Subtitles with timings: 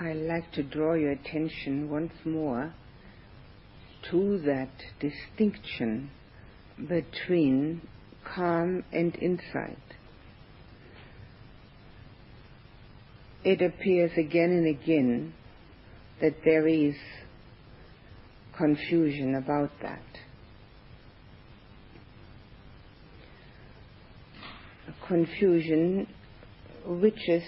[0.00, 2.74] I'd like to draw your attention once more
[4.10, 6.10] to that distinction
[6.88, 7.80] between
[8.24, 9.78] calm and insight.
[13.44, 15.34] It appears again and again
[16.20, 16.96] that there is
[18.56, 20.02] confusion about that.
[25.06, 26.08] Confusion
[26.86, 27.44] which is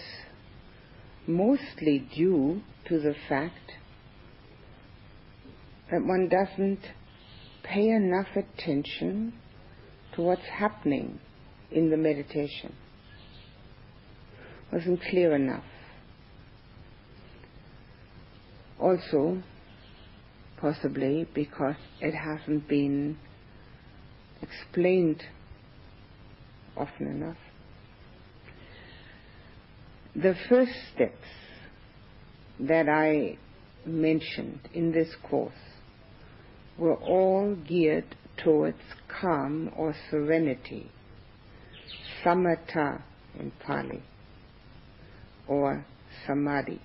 [1.27, 3.73] mostly due to the fact
[5.91, 6.80] that one doesn't
[7.62, 9.32] pay enough attention
[10.15, 11.18] to what's happening
[11.70, 12.74] in the meditation.
[14.73, 15.65] Wasn't clear enough.
[18.79, 19.43] Also,
[20.59, 23.16] possibly because it hasn't been
[24.43, 25.23] explained
[26.77, 27.37] often enough.
[30.23, 31.29] The first steps
[32.59, 33.37] that I
[33.84, 35.52] mentioned in this course
[36.79, 40.90] were all geared towards calm or serenity,
[42.24, 43.02] samatha
[43.38, 44.02] in Pali,
[45.46, 45.85] or
[46.27, 46.80] samadhi,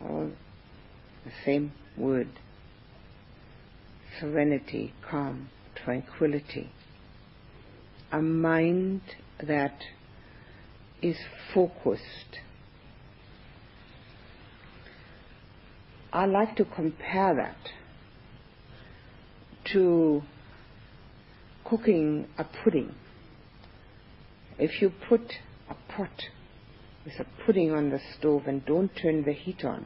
[0.00, 0.30] all
[1.24, 2.28] the same word.
[4.20, 6.70] Serenity, calm, tranquility.
[8.12, 9.00] A mind
[9.42, 9.74] that
[11.04, 11.18] is
[11.52, 12.38] focused.
[16.10, 17.58] I like to compare that
[19.72, 20.22] to
[21.62, 22.94] cooking a pudding.
[24.58, 25.20] If you put
[25.68, 26.22] a pot
[27.04, 29.84] with a pudding on the stove and don't turn the heat on,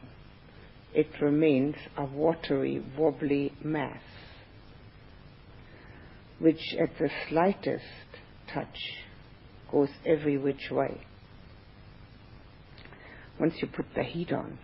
[0.93, 4.01] it remains a watery, wobbly mass,
[6.39, 7.83] which at the slightest
[8.53, 8.79] touch
[9.69, 11.01] goes every which way.
[13.39, 14.57] Once you put the heat on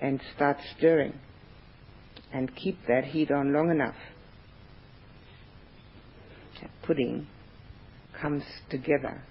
[0.00, 1.14] and start stirring
[2.32, 3.96] and keep that heat on long enough,
[6.60, 7.26] that pudding
[8.20, 9.22] comes together.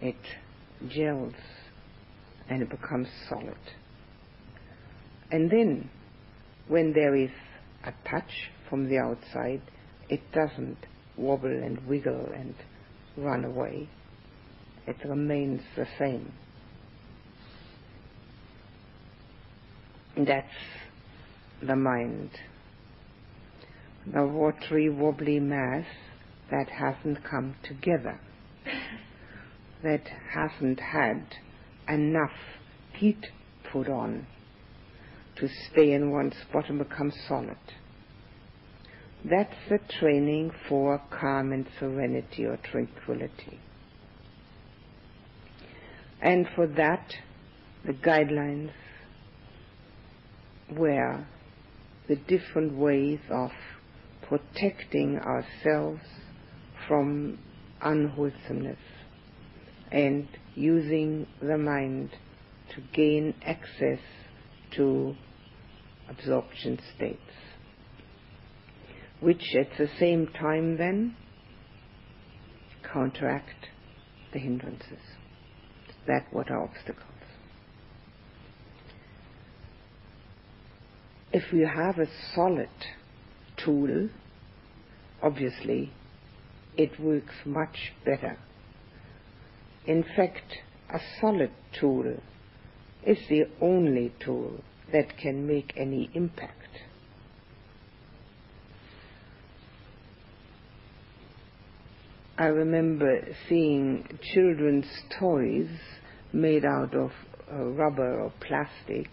[0.00, 0.16] It
[0.88, 1.34] gels
[2.48, 3.56] and it becomes solid.
[5.30, 5.90] And then,
[6.68, 7.30] when there is
[7.84, 8.30] a touch
[8.68, 9.62] from the outside,
[10.08, 10.78] it doesn't
[11.16, 12.54] wobble and wiggle and
[13.16, 13.88] run away.
[14.86, 16.32] It remains the same.
[20.16, 20.46] That's
[21.62, 22.30] the mind.
[24.12, 25.86] The watery, wobbly mass
[26.50, 28.20] that hasn't come together,
[29.82, 31.24] that hasn't had
[31.88, 32.36] enough
[32.92, 33.26] heat
[33.72, 34.26] put on
[35.36, 37.56] to stay in one spot and become solid.
[39.24, 43.58] That's the training for calm and serenity or tranquility.
[46.24, 47.14] And for that,
[47.84, 48.70] the guidelines
[50.74, 51.26] were
[52.08, 53.50] the different ways of
[54.26, 56.00] protecting ourselves
[56.88, 57.38] from
[57.82, 58.78] unwholesomeness
[59.92, 62.08] and using the mind
[62.74, 64.00] to gain access
[64.76, 65.14] to
[66.08, 67.20] absorption states,
[69.20, 71.14] which at the same time then
[72.82, 73.68] counteract
[74.32, 75.13] the hindrances.
[76.06, 77.02] That what are obstacles.
[81.32, 82.68] If we have a solid
[83.56, 84.08] tool,
[85.22, 85.92] obviously
[86.76, 88.38] it works much better
[89.86, 90.60] in fact,
[90.92, 92.16] a solid tool
[93.04, 96.80] is the only tool that can make any impact.
[102.36, 104.88] I remember seeing children's
[105.20, 105.68] toys
[106.32, 107.12] made out of
[107.52, 109.08] uh, rubber or plastic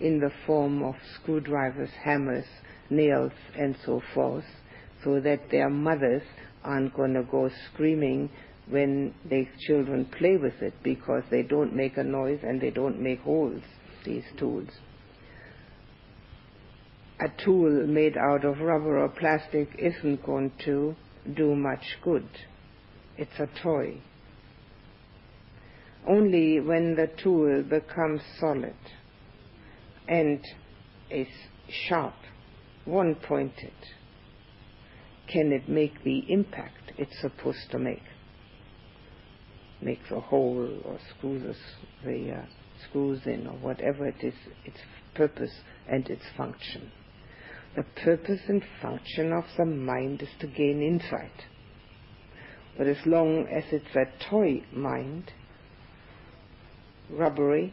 [0.00, 2.44] in the form of screwdrivers, hammers,
[2.90, 4.44] nails, and so forth,
[5.02, 6.22] so that their mothers
[6.62, 8.28] aren't going to go screaming
[8.68, 13.00] when their children play with it because they don't make a noise and they don't
[13.00, 13.62] make holes,
[14.04, 14.68] these tools.
[17.18, 20.94] A tool made out of rubber or plastic isn't going to
[21.34, 22.28] do much good.
[23.16, 24.00] It's a toy.
[26.06, 28.74] Only when the tool becomes solid
[30.08, 30.40] and
[31.10, 31.28] is
[31.88, 32.14] sharp,
[32.84, 33.72] one pointed,
[35.32, 38.02] can it make the impact it's supposed to make
[39.80, 41.56] makes a hole or screws
[42.04, 42.44] the uh,
[42.88, 44.34] screws in or whatever it is,
[44.64, 44.78] its
[45.14, 45.52] purpose
[45.88, 46.90] and its function.
[47.74, 51.46] The purpose and function of the mind is to gain insight.
[52.76, 55.32] But as long as it's a toy mind,
[57.10, 57.72] rubbery,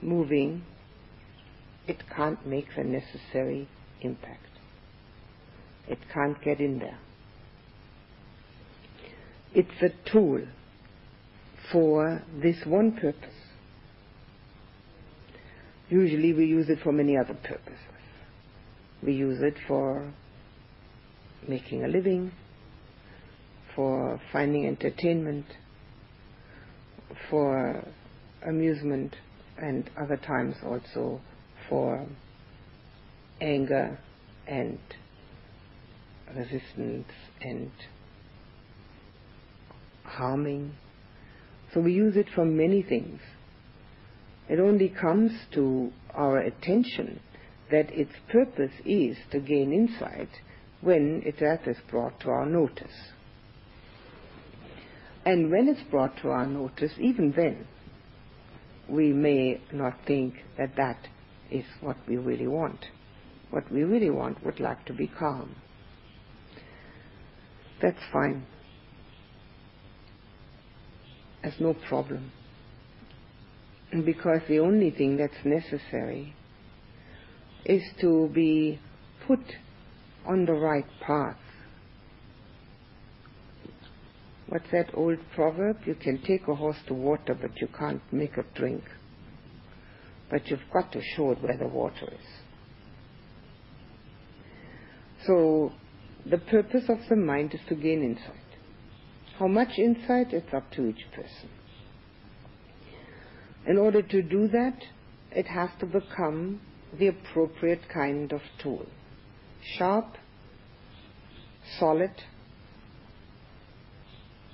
[0.00, 0.62] moving,
[1.88, 3.68] it can't make the necessary
[4.00, 4.40] impact.
[5.88, 6.98] It can't get in there.
[9.54, 10.42] It's a tool
[11.72, 13.30] for this one purpose.
[15.88, 17.78] Usually we use it for many other purposes.
[19.06, 20.12] We use it for
[21.46, 22.32] making a living,
[23.76, 25.46] for finding entertainment,
[27.30, 27.84] for
[28.44, 29.14] amusement,
[29.56, 31.20] and other times also
[31.68, 32.04] for
[33.40, 33.96] anger
[34.48, 34.80] and
[36.36, 37.06] resistance
[37.40, 37.70] and
[40.02, 40.74] harming.
[41.72, 43.20] So we use it for many things.
[44.48, 47.20] It only comes to our attention
[47.70, 50.28] that its purpose is to gain insight
[50.80, 53.10] when that is brought to our notice.
[55.24, 57.66] And when it's brought to our notice, even then,
[58.88, 61.08] we may not think that that
[61.50, 62.86] is what we really want.
[63.50, 65.56] What we really want would like to be calm.
[67.82, 68.46] That's fine.
[71.42, 72.32] That's no problem.
[73.90, 76.34] Because the only thing that's necessary
[77.66, 78.78] is to be
[79.26, 79.40] put
[80.24, 81.36] on the right path.
[84.48, 85.78] What's that old proverb?
[85.84, 88.84] You can take a horse to water, but you can't make it drink.
[90.30, 92.26] But you've got to show it where the water is.
[95.26, 95.72] So,
[96.24, 98.36] the purpose of the mind is to gain insight.
[99.38, 100.32] How much insight?
[100.32, 101.50] It's up to each person.
[103.66, 104.78] In order to do that,
[105.32, 106.60] it has to become
[106.98, 108.86] the appropriate kind of tool.
[109.76, 110.16] Sharp,
[111.78, 112.12] solid,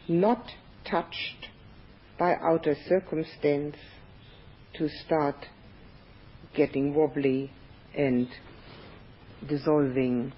[0.09, 0.45] not
[0.89, 1.49] touched
[2.19, 3.77] by outer circumstance
[4.75, 5.37] to start
[6.55, 7.51] getting wobbly
[7.97, 8.29] and
[9.49, 10.33] dissolving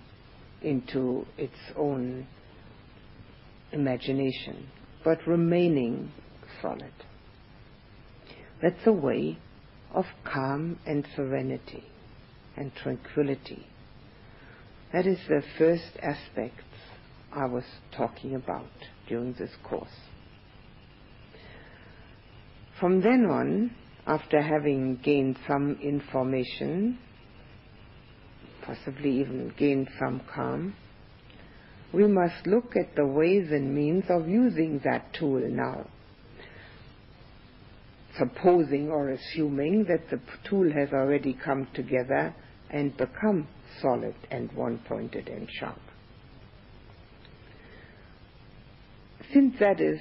[0.63, 2.27] into its own
[3.73, 4.69] imagination,
[5.05, 6.11] but remaining
[6.61, 6.93] solid.
[8.63, 9.39] That's a way
[9.93, 11.85] of calm and serenity
[12.57, 13.67] and tranquility.
[14.93, 16.61] That is the first aspect
[17.33, 17.65] I was
[17.97, 18.71] talking about
[19.09, 19.89] during this course.
[22.79, 23.73] From then on,
[24.07, 26.99] after having gained some information,
[28.65, 30.75] possibly even gained some calm,
[31.93, 35.87] we must look at the ways and means of using that tool now.
[38.19, 42.35] Supposing or assuming that the tool has already come together
[42.75, 43.47] and become
[43.81, 45.79] solid and one-pointed and sharp.
[49.33, 50.01] Since that is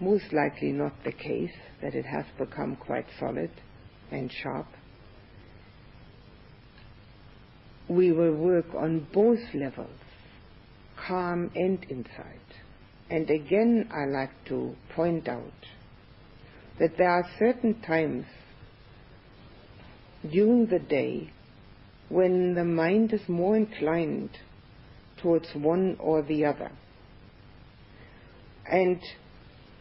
[0.00, 3.50] most likely not the case, that it has become quite solid
[4.10, 4.66] and sharp,
[7.88, 9.88] we will work on both levels,
[11.08, 12.50] calm and insight.
[13.08, 15.52] And again, I like to point out
[16.78, 18.26] that there are certain times
[20.30, 21.30] during the day
[22.08, 24.30] when the mind is more inclined
[25.20, 26.70] towards one or the other.
[28.70, 29.00] And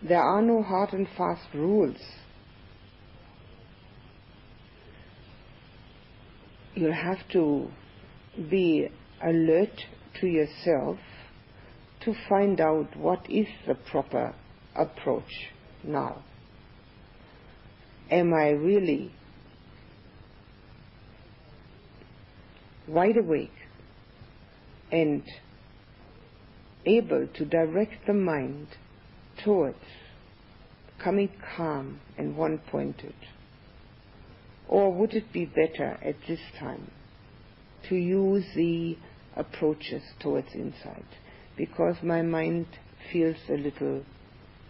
[0.01, 1.97] there are no hard and fast rules.
[6.75, 7.69] You'll have to
[8.49, 8.89] be
[9.23, 9.81] alert
[10.19, 10.97] to yourself
[12.03, 14.33] to find out what is the proper
[14.75, 15.51] approach
[15.83, 16.23] now.
[18.09, 19.11] Am I really
[22.87, 23.51] wide awake
[24.91, 25.23] and
[26.85, 28.67] able to direct the mind
[29.43, 29.77] towards
[30.97, 33.15] becoming calm and one pointed?
[34.67, 36.89] Or would it be better at this time
[37.89, 38.97] to use the
[39.35, 41.05] approaches towards insight?
[41.57, 42.67] Because my mind
[43.11, 44.03] feels a little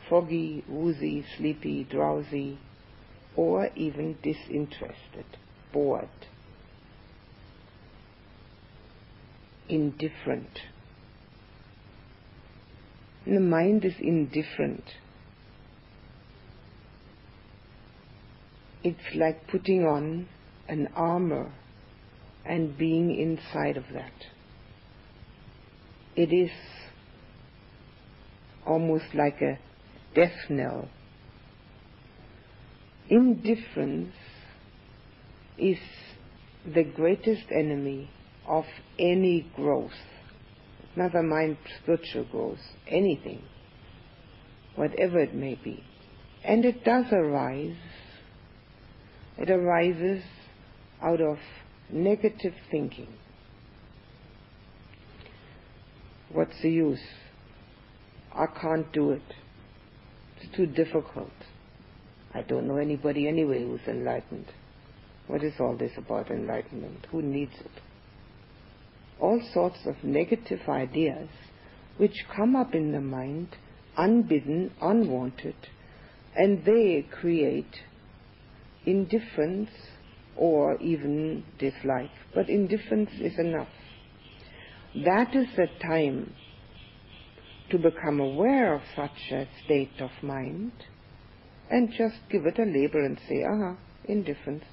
[0.09, 2.57] foggy, woozy, sleepy, drowsy,
[3.35, 5.25] or even disinterested,
[5.71, 6.09] bored,
[9.75, 10.53] indifferent
[13.25, 14.83] the mind is indifferent.
[18.83, 20.27] It's like putting on
[20.67, 21.53] an armor
[22.45, 24.11] and being inside of that.
[26.15, 26.51] It is
[28.65, 29.57] almost like a
[30.13, 30.89] death knell.
[33.09, 34.13] Indifference
[35.57, 35.77] is
[36.65, 38.09] the greatest enemy
[38.47, 38.65] of
[38.99, 39.91] any growth
[40.95, 43.41] never mind spiritual growth, anything,
[44.75, 45.83] whatever it may be,
[46.43, 47.77] And it does arise.
[49.37, 50.23] It arises
[51.01, 51.37] out of
[51.89, 53.07] negative thinking.
[56.31, 56.99] What's the use?
[58.33, 59.21] I can't do it.
[60.37, 61.31] It's too difficult.
[62.33, 64.47] I don't know anybody anyway who's enlightened.
[65.27, 67.05] What is all this about enlightenment?
[67.11, 67.71] Who needs it?
[69.19, 71.29] All sorts of negative ideas
[71.97, 73.55] which come up in the mind,
[73.97, 75.55] unbidden, unwanted,
[76.35, 77.81] and they create
[78.85, 79.69] indifference
[80.35, 82.11] or even dislike.
[82.33, 83.67] But indifference is enough.
[85.05, 86.33] That is the time
[87.69, 90.71] to become aware of such a state of mind
[91.69, 94.65] and just give it a label and say, aha, indifference.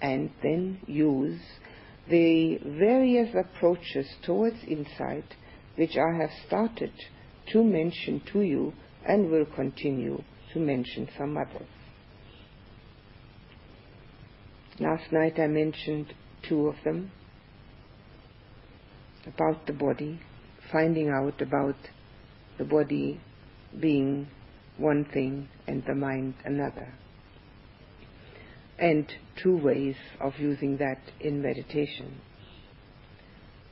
[0.00, 1.40] And then use
[2.08, 5.24] the various approaches towards insight
[5.76, 6.92] which I have started
[7.52, 8.72] to mention to you
[9.06, 10.22] and will continue
[10.52, 11.68] to mention some others.
[14.78, 16.12] Last night I mentioned
[16.48, 17.10] two of them
[19.26, 20.20] about the body,
[20.70, 21.76] finding out about
[22.58, 23.20] the body
[23.80, 24.28] being
[24.76, 26.92] one thing and the mind another.
[28.78, 29.06] And
[29.42, 32.20] two ways of using that in meditation.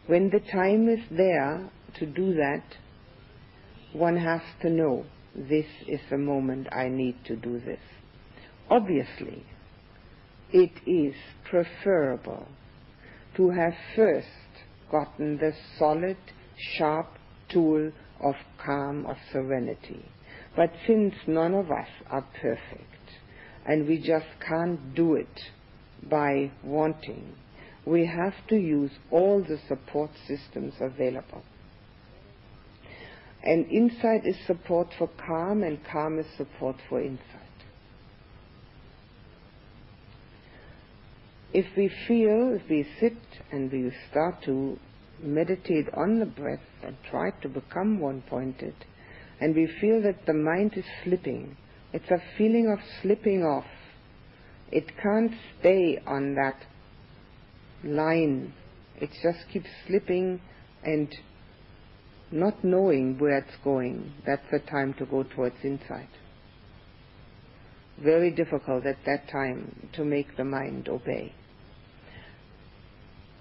[0.06, 2.62] When the time is there to do that,
[3.92, 7.80] one has to know this is the moment I need to do this.
[8.70, 9.44] Obviously,
[10.52, 11.14] it is
[11.49, 12.49] preferable
[13.37, 14.28] to have first
[14.90, 16.16] gotten the solid,
[16.76, 17.08] sharp
[17.49, 17.90] tool
[18.23, 18.34] of
[18.64, 20.04] calm, of serenity.
[20.56, 22.93] But since none of us are perfect,
[23.66, 25.40] and we just can't do it
[26.09, 27.35] by wanting,
[27.87, 31.42] we have to use all the support systems available.
[33.42, 37.21] And insight is support for calm, and calm is support for insight.
[41.52, 43.18] If we feel, if we sit
[43.52, 44.78] and we start to
[45.23, 48.75] meditate on the breath and try to become one pointed,
[49.40, 51.56] and we feel that the mind is slipping,
[51.94, 53.66] it's a feeling of slipping off.
[54.72, 56.56] It can't stay on that
[57.84, 58.52] line.
[59.00, 60.40] It just keeps slipping
[60.82, 61.08] and
[62.32, 64.12] not knowing where it's going.
[64.26, 66.08] That's the time to go towards insight.
[68.02, 71.32] Very difficult at that time to make the mind obey.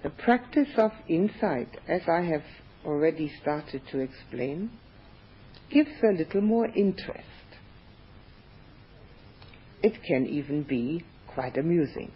[0.04, 2.44] The practice of insight, as I have
[2.86, 4.70] already started to explain,
[5.72, 7.33] gives a little more interest.
[9.84, 12.10] It can even be quite amusing.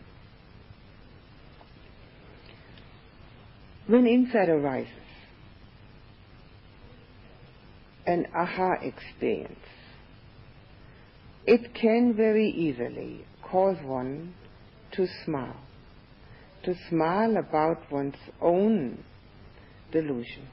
[3.86, 4.88] When insight arises,
[8.06, 9.68] an aha experience,
[11.46, 14.32] it can very easily cause one
[14.92, 15.60] to smile
[16.64, 19.04] to smile about one's own
[19.92, 20.48] delusion.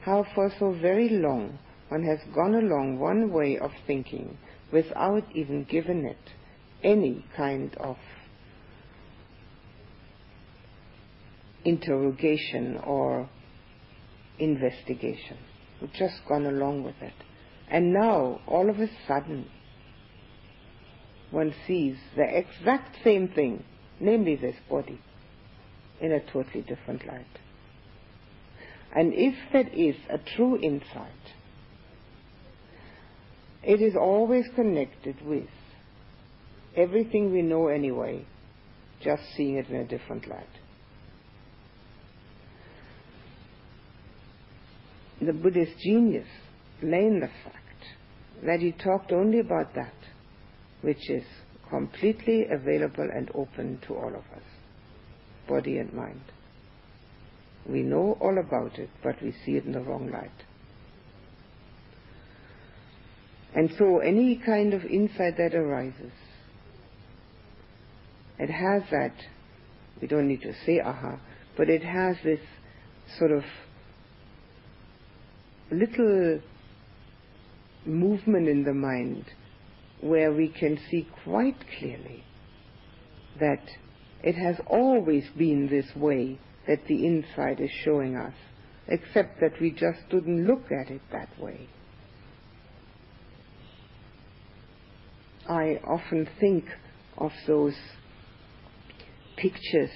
[0.00, 4.38] How for so very long one has gone along one way of thinking
[4.72, 6.18] without even giving it
[6.82, 7.96] any kind of
[11.64, 13.28] interrogation or
[14.38, 15.36] investigation.
[15.80, 17.14] We've just gone along with it.
[17.68, 19.48] And now, all of a sudden,
[21.30, 23.64] one sees the exact same thing
[24.00, 24.98] namely this body,
[26.00, 27.26] in a totally different light.
[28.96, 31.34] And if that is a true insight,
[33.62, 35.48] it is always connected with
[36.76, 38.24] everything we know anyway,
[39.02, 40.46] just seeing it in a different light.
[45.20, 46.28] The Buddha's genius
[46.82, 47.56] lay in the fact
[48.44, 49.92] that he talked only about that
[50.80, 51.24] which is
[51.68, 54.42] completely available and open to all of us,
[55.46, 56.22] body and mind.
[57.68, 60.30] We know all about it, but we see it in the wrong light.
[63.54, 66.12] And so any kind of insight that arises,
[68.38, 69.14] it has that,
[70.00, 71.18] we don't need to say aha,
[71.56, 72.40] but it has this
[73.18, 73.42] sort of
[75.70, 76.40] little
[77.84, 79.24] movement in the mind
[80.00, 82.24] where we can see quite clearly
[83.38, 83.62] that
[84.22, 88.34] it has always been this way that the insight is showing us,
[88.88, 91.68] except that we just didn't look at it that way.
[95.48, 96.64] I often think
[97.18, 97.74] of those
[99.36, 99.90] pictures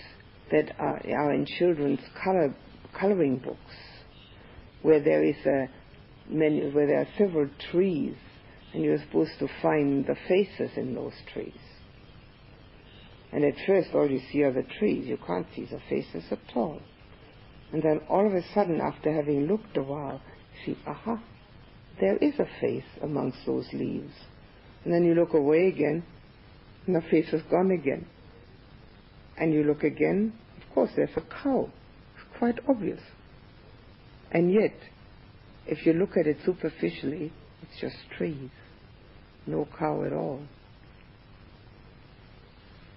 [0.50, 2.54] that are, are in children's color,
[2.98, 3.58] coloring books,
[4.82, 5.68] where there is a
[6.28, 8.16] where there are several trees
[8.72, 11.52] and you're supposed to find the faces in those trees.
[13.32, 15.06] And at first, all you see are the trees.
[15.06, 16.80] You can't see the faces at all.
[17.72, 20.20] And then all of a sudden, after having looked a while,
[20.64, 21.20] see, aha,
[22.00, 24.12] there is a face amongst those leaves.
[24.84, 26.04] And then you look away again,
[26.86, 28.06] and the face is gone again.
[29.38, 31.70] And you look again, of course, there's a cow.
[32.14, 33.00] It's quite obvious.
[34.30, 34.74] And yet,
[35.66, 38.50] if you look at it superficially, it's just trees.
[39.46, 40.42] No cow at all.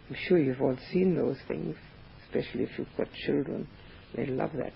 [0.09, 1.75] I'm sure you've all seen those things,
[2.25, 3.67] especially if you've got children.
[4.15, 4.73] They love that.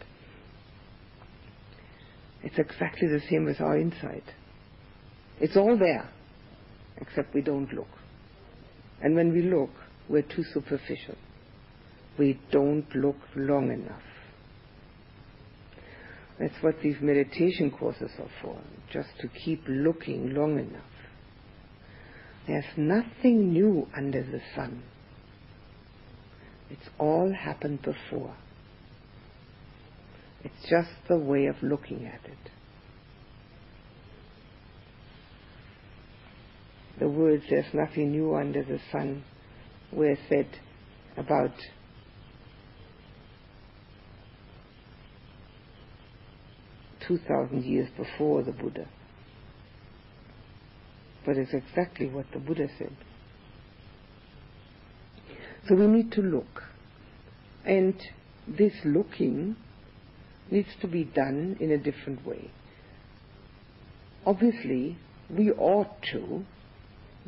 [2.44, 4.24] It's exactly the same with our inside.
[5.40, 6.10] It's all there,
[7.02, 7.90] except we don't look.
[9.02, 9.72] And when we look,
[10.08, 11.16] we're too superficial.
[12.18, 14.02] We don't look long enough.
[16.40, 18.60] That's what these meditation courses are for,
[18.92, 20.82] just to keep looking long enough.
[22.48, 24.84] There's nothing new under the sun.
[26.70, 28.36] It's all happened before.
[30.44, 32.52] It's just the way of looking at it.
[37.02, 39.24] The words, there's nothing new under the sun,
[39.92, 40.48] were said
[41.18, 41.50] about
[47.08, 48.88] two thousand years before the Buddha.
[51.26, 52.96] But it's exactly what the Buddha said.
[55.68, 56.66] So we need to look.
[57.66, 58.00] And
[58.48, 59.56] this looking
[60.52, 62.52] needs to be done in a different way.
[64.24, 65.00] Obviously,
[65.32, 66.46] we ought to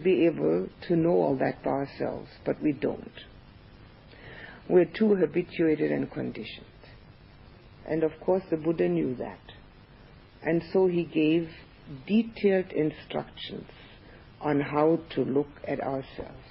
[0.02, 3.12] be able to know all that by ourselves, but we don't.
[4.70, 6.66] We're too habituated and conditioned.
[7.88, 9.40] And of course, the Buddha knew that.
[10.42, 11.50] And so he gave
[12.08, 13.70] detailed instructions
[14.42, 16.48] on how to look at ourselves.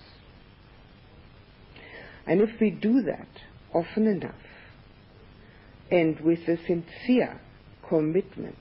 [2.26, 3.28] And if we do that
[3.74, 4.34] often enough,
[5.90, 7.40] and with a sincere
[7.88, 8.56] commitment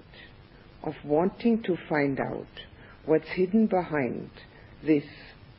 [0.83, 2.47] of wanting to find out
[3.05, 4.29] what's hidden behind
[4.85, 5.03] this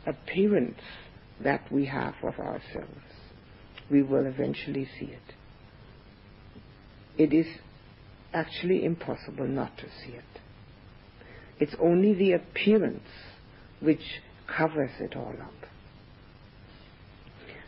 [0.07, 0.81] appearance
[1.43, 3.01] that we have of ourselves,
[3.91, 5.35] we will eventually see it.
[7.19, 7.47] It is
[8.33, 10.25] actually impossible not to see it.
[11.61, 13.09] It's only the appearance
[13.81, 15.53] which covers it all up.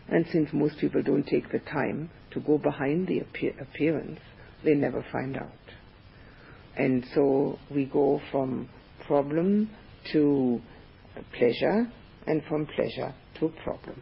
[0.08, 4.20] And since most people don't take the time to go behind the appearance,
[4.64, 5.50] they never find out.
[6.76, 8.68] And so we go from
[9.06, 9.70] problem
[10.12, 10.60] to
[11.36, 11.90] pleasure
[12.26, 14.00] and from pleasure to problem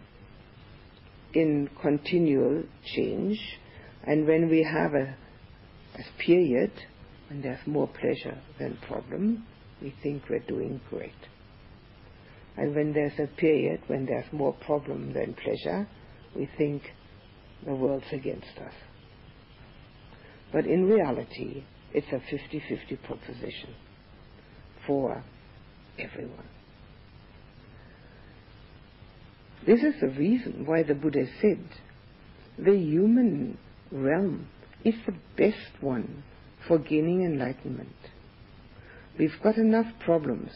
[1.35, 2.63] in continual
[2.95, 3.39] change.
[4.05, 5.15] And when we have a,
[5.99, 6.73] a period
[7.29, 9.47] when there's more pleasure than problem,
[9.81, 11.13] we think we're doing great.
[12.57, 15.89] And when there's a period when there's more problem than pleasure,
[16.37, 16.83] we think
[17.65, 18.75] the world's against us.
[20.53, 23.75] But in reality, it's a 50-50 proposition
[24.87, 25.23] for
[25.99, 26.49] everyone.
[29.65, 31.65] This is the reason why the Buddha said
[32.59, 33.59] the human
[33.93, 34.49] realm
[34.85, 36.25] is the best one
[36.67, 37.95] for gaining enlightenment.
[39.19, 40.51] We've got enough problems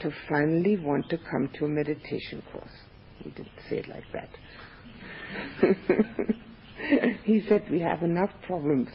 [0.00, 2.70] to finally want to come to a meditation course.
[3.18, 4.30] He didn't say it like that.
[7.24, 8.88] he said we have enough problems,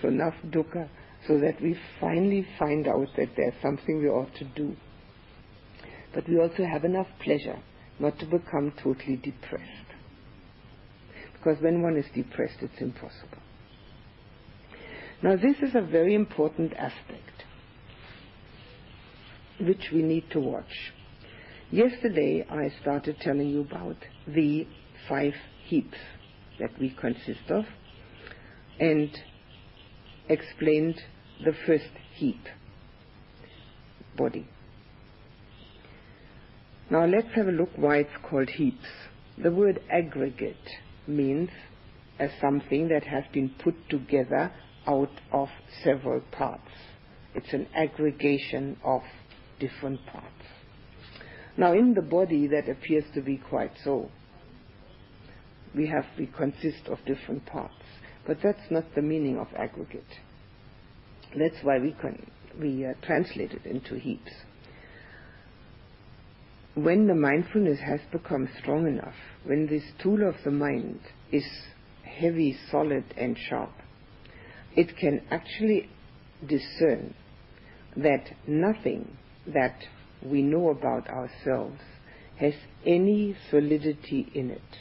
[0.00, 0.88] so enough dukkha,
[1.28, 4.74] so that we finally find out that there's something we ought to do.
[6.14, 7.58] But we also have enough pleasure
[8.00, 9.66] not to become totally depressed.
[11.34, 13.38] Because when one is depressed, it's impossible.
[15.22, 17.44] Now, this is a very important aspect
[19.60, 20.92] which we need to watch.
[21.70, 24.66] Yesterday, I started telling you about the
[25.08, 25.34] five
[25.66, 25.98] heaps
[26.58, 27.64] that we consist of
[28.78, 29.10] and
[30.28, 31.00] explained
[31.44, 32.40] the first heap,
[34.16, 34.48] body.
[36.90, 38.88] Now let's have a look why it's called heaps.
[39.38, 40.56] The word aggregate
[41.06, 41.50] means
[42.18, 44.52] as something that has been put together
[44.88, 45.48] out of
[45.84, 46.70] several parts.
[47.34, 49.02] It's an aggregation of
[49.60, 50.26] different parts.
[51.56, 54.10] Now in the body that appears to be quite so.
[55.74, 57.74] We have, we consist of different parts.
[58.26, 60.18] But that's not the meaning of aggregate.
[61.38, 62.28] That's why we, can,
[62.60, 64.32] we uh, translate it into heaps.
[66.74, 71.00] When the mindfulness has become strong enough, when this tool of the mind
[71.32, 71.44] is
[72.04, 73.72] heavy, solid, and sharp,
[74.76, 75.88] it can actually
[76.46, 77.14] discern
[77.96, 79.76] that nothing that
[80.22, 81.80] we know about ourselves
[82.36, 82.54] has
[82.86, 84.78] any solidity in it.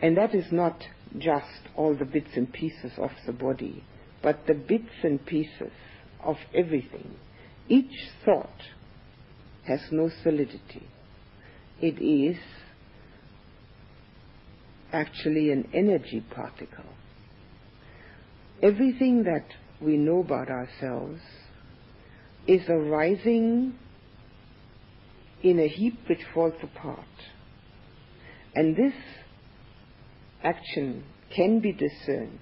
[0.00, 0.84] And that is not
[1.18, 3.84] just all the bits and pieces of the body,
[4.22, 5.72] but the bits and pieces
[6.22, 7.16] of everything.
[7.68, 8.60] Each thought
[9.66, 10.88] has no solidity.
[11.80, 12.36] It is
[14.92, 16.84] actually an energy particle.
[18.62, 19.46] Everything that
[19.80, 21.20] we know about ourselves
[22.46, 23.74] is arising
[25.42, 27.00] in a heap which falls apart.
[28.54, 28.94] And this
[30.42, 32.38] action can be discerned.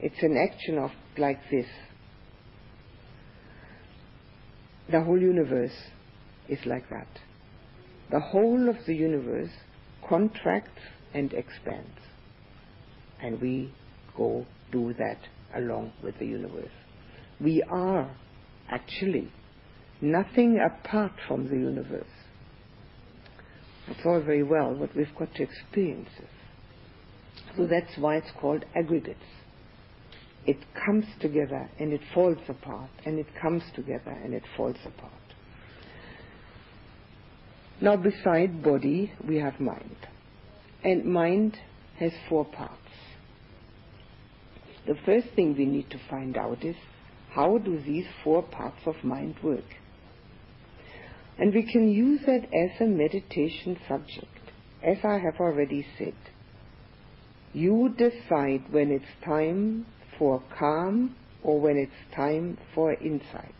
[0.00, 1.66] It's an action of like this.
[4.90, 5.72] The whole universe
[6.48, 7.08] is like that.
[8.10, 9.50] The whole of the universe
[10.08, 10.80] contracts
[11.12, 11.98] and expands.
[13.22, 13.72] And we
[14.16, 15.18] go do that
[15.54, 16.72] along with the universe.
[17.40, 18.14] We are
[18.70, 19.32] actually
[20.00, 22.04] nothing apart from the universe.
[23.86, 26.28] That's all very well, but we've got to experience it.
[27.56, 29.18] So that's why it's called aggregates.
[30.46, 35.12] It comes together and it falls apart, and it comes together and it falls apart.
[37.80, 39.96] Now, beside body, we have mind.
[40.82, 41.58] And mind
[41.98, 42.80] has four parts.
[44.86, 46.76] The first thing we need to find out is
[47.30, 49.64] how do these four parts of mind work?
[51.38, 54.26] And we can use that as a meditation subject.
[54.82, 56.14] As I have already said,
[57.52, 59.86] you decide when it's time
[60.18, 63.54] for calm or when it's time for insight.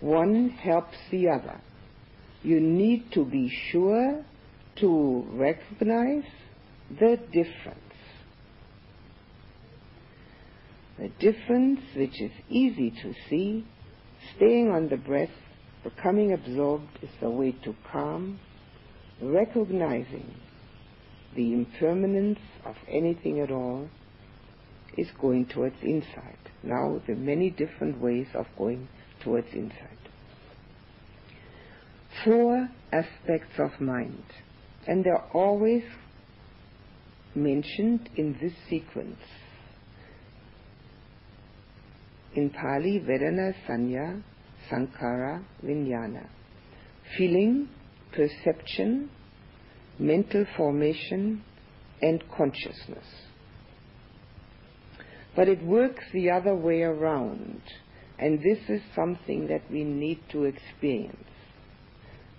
[0.00, 1.60] One helps the other.
[2.46, 4.24] You need to be sure
[4.76, 6.30] to recognize
[6.88, 7.80] the difference.
[10.96, 13.66] The difference which is easy to see,
[14.36, 15.36] staying on the breath,
[15.82, 18.38] becoming absorbed is the way to calm,
[19.20, 20.32] recognizing
[21.34, 23.88] the impermanence of anything at all
[24.96, 26.38] is going towards insight.
[26.62, 28.86] Now, are many different ways of going
[29.24, 29.95] towards insight.
[32.24, 34.24] Four aspects of mind,
[34.86, 35.82] and they're always
[37.34, 39.18] mentioned in this sequence
[42.36, 44.22] in Pali, Vedana, Sanya,
[44.70, 46.28] Sankhara, Vijnana.
[47.16, 47.68] Feeling,
[48.12, 49.10] perception,
[49.98, 51.42] mental formation,
[52.02, 53.06] and consciousness.
[55.34, 57.60] But it works the other way around,
[58.18, 61.16] and this is something that we need to experience.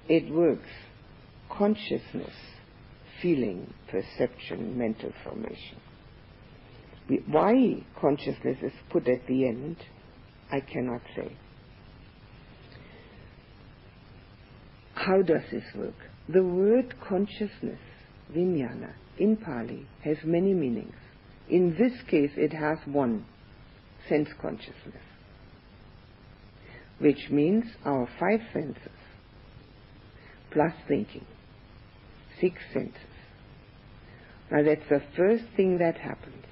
[0.10, 0.70] It works
[1.50, 2.34] consciousness,
[3.22, 5.78] feeling, perception, mental formation.
[7.28, 9.78] Why consciousness is put at the end,
[10.52, 11.36] I cannot say.
[14.94, 15.96] How does this work?
[16.30, 17.80] The word consciousness,
[18.34, 20.96] vijnana, in Pali has many meanings.
[21.50, 23.26] In this case, it has one,
[24.10, 25.04] sense consciousness,
[27.00, 28.92] which means our five senses
[30.52, 31.26] plus thinking,
[32.40, 32.96] six senses.
[34.52, 36.46] Now that's the first thing that happens.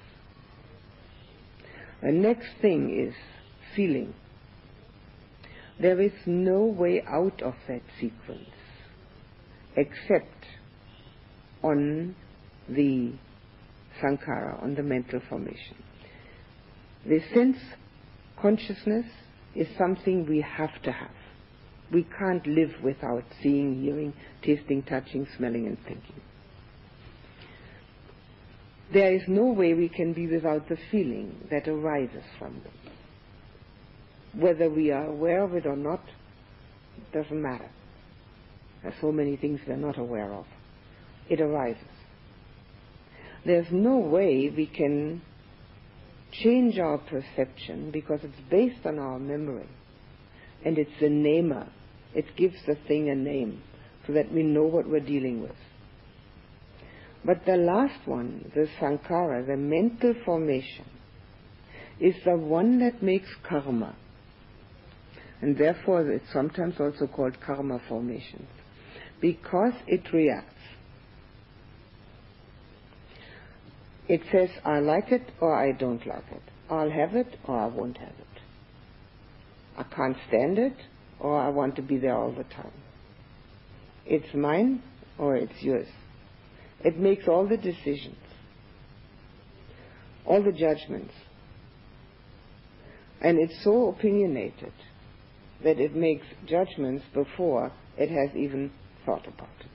[2.02, 3.16] The next thing is
[3.76, 4.14] feeling.
[5.80, 8.50] There is no way out of that sequence
[9.76, 10.46] except
[11.64, 12.16] on
[12.70, 13.12] the
[14.02, 15.76] sankhara, on the mental formation.
[17.06, 17.58] The sense
[18.42, 19.06] consciousness
[19.56, 21.10] is something we have to have.
[21.92, 26.22] We can't live without seeing, hearing, tasting, touching, smelling, and thinking.
[28.94, 32.74] There is no way we can be without the feeling that arises from them.
[34.42, 36.04] Whether we are aware of it or not,
[37.14, 37.70] doesn't matter.
[38.82, 40.46] There are so many things we're not aware of.
[41.30, 41.84] It arises.
[43.46, 45.22] There's no way we can
[46.32, 49.70] change our perception because it's based on our memory.
[50.66, 51.68] And it's the namer.
[52.14, 53.62] It gives the thing a name
[54.06, 55.56] so that we know what we're dealing with.
[57.24, 60.86] But the last one, the sankhara, the mental formation,
[62.00, 63.96] is the one that makes karma.
[65.42, 68.48] And therefore it's sometimes also called karma formation.
[69.22, 70.52] Because it reacts.
[74.08, 76.42] It says, I like it or I don't like it.
[76.70, 78.35] I'll have it or I won't have it.
[79.78, 80.76] I can't stand it
[81.20, 82.74] or I want to be there all the time.
[84.06, 84.84] It's mine
[85.18, 85.88] or it's yours.
[86.84, 88.18] It makes all the decisions,
[90.26, 91.14] all the judgments.
[93.22, 94.74] And it's so opinionated
[95.64, 98.72] that it makes judgments before it has even
[99.06, 99.68] thought about it.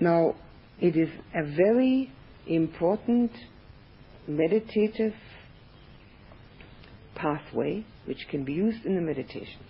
[0.00, 0.34] Now,
[0.80, 2.10] it is a very
[2.46, 3.30] important
[4.26, 5.14] meditative
[7.20, 9.60] pathway which can be used in the meditation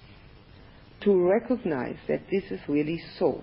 [1.01, 3.43] to recognize that this is really so.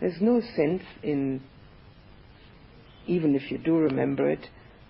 [0.00, 1.42] There's no sense in,
[3.06, 4.46] even if you do remember it,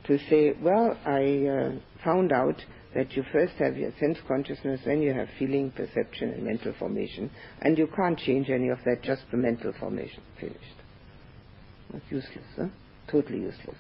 [0.07, 2.63] to say, well, I uh, found out
[2.95, 7.31] that you first have your sense consciousness, then you have feeling, perception, and mental formation,
[7.61, 10.23] and you can't change any of that, just the mental formation.
[10.39, 10.59] Finished.
[11.93, 12.69] That's useless, huh?
[13.11, 13.77] Totally useless.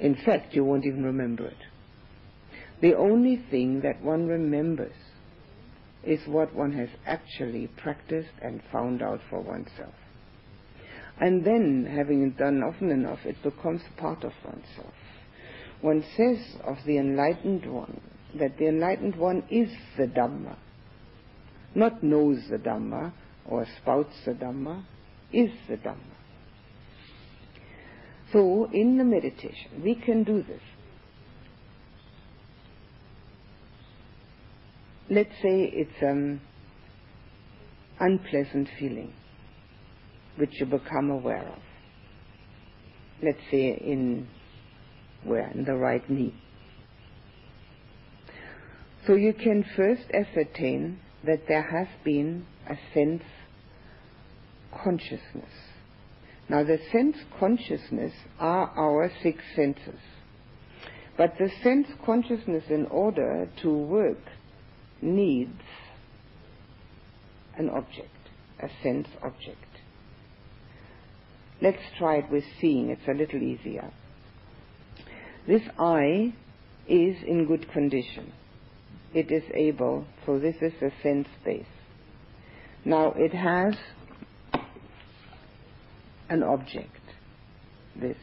[0.00, 1.56] In fact, you won't even remember it.
[2.82, 4.96] The only thing that one remembers
[6.02, 9.94] is what one has actually practiced and found out for oneself.
[11.20, 14.94] And then, having it done often enough, it becomes part of oneself.
[15.80, 18.00] One says of the enlightened one
[18.34, 20.56] that the enlightened one is the Dhamma,
[21.76, 23.12] not knows the Dhamma
[23.46, 24.84] or spouts the Dhamma,
[25.32, 26.16] is the Dhamma.
[28.32, 30.62] So, in the meditation, we can do this.
[35.12, 36.40] Let's say it's an
[38.00, 39.12] unpleasant feeling
[40.36, 41.58] which you become aware of.
[43.22, 44.26] Let's say in
[45.22, 45.50] where?
[45.50, 46.34] In the right knee.
[49.06, 53.22] So you can first ascertain that there has been a sense
[54.82, 55.52] consciousness.
[56.48, 60.00] Now the sense consciousness are our six senses.
[61.18, 64.16] But the sense consciousness in order to work
[65.02, 65.60] needs
[67.56, 68.08] an object,
[68.60, 69.58] a sense object.
[71.60, 73.90] Let's try it with seeing, it's a little easier.
[75.46, 76.32] This eye
[76.88, 78.32] is in good condition
[79.14, 81.66] it is able, so this is a sense space.
[82.84, 83.74] Now it has
[86.28, 87.00] an object,
[87.94, 88.16] this.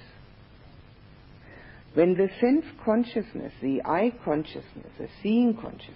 [1.93, 5.95] When the sense consciousness, the eye consciousness, the seeing consciousness,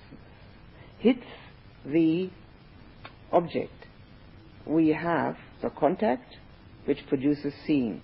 [1.04, 1.26] hits
[1.86, 2.30] the
[3.34, 3.88] object,
[4.66, 6.38] we have the contact
[6.86, 8.02] which produces seeing.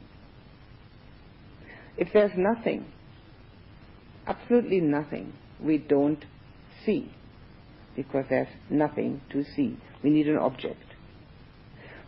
[1.97, 2.85] If there's nothing,
[4.27, 5.31] absolutely nothing,
[5.61, 6.25] we don't
[6.85, 7.09] see
[7.95, 9.77] because there's nothing to see.
[10.03, 10.83] We need an object.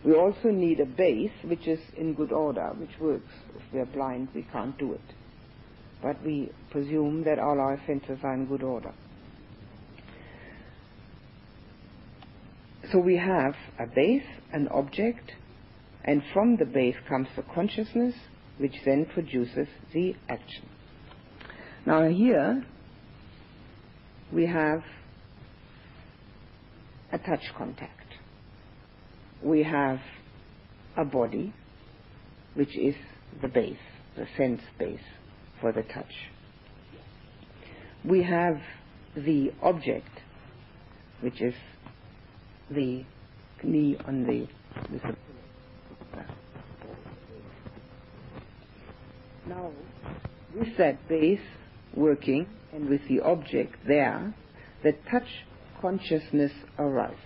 [0.04, 3.32] We also need a base which is in good order, which works.
[3.56, 5.14] If we're blind, we can't do it.
[6.02, 8.92] But we presume that all our senses are in good order.
[12.98, 15.32] We have a base, an object,
[16.04, 18.14] and from the base comes the consciousness,
[18.58, 20.68] which then produces the action.
[21.86, 22.64] Now here,
[24.32, 24.82] we have
[27.12, 28.14] a touch contact.
[29.42, 30.00] We have
[30.96, 31.52] a body,
[32.54, 32.94] which is
[33.40, 33.76] the base,
[34.16, 35.00] the sense base
[35.60, 36.12] for the touch.
[38.04, 38.60] We have
[39.14, 40.10] the object,
[41.20, 41.54] which is
[42.70, 43.04] the
[43.62, 44.48] knee on the.
[49.46, 49.72] Now,
[50.54, 51.40] with that base
[51.94, 54.34] working, and with the object there,
[54.82, 55.28] the touch
[55.80, 57.18] consciousness arises.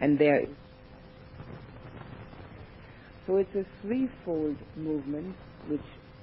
[0.00, 0.46] And there,
[3.26, 5.36] so it's a threefold movement
[5.68, 5.80] which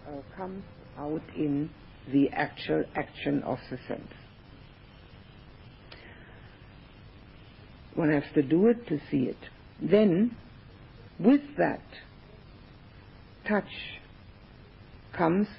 [0.07, 0.63] uh, comes
[0.97, 1.69] out in
[2.11, 4.11] the actual action of the sense.
[7.99, 9.35] One has to do it to see it.
[9.81, 10.33] Then,
[11.19, 11.81] with that
[13.45, 13.67] touch
[15.11, 15.49] comes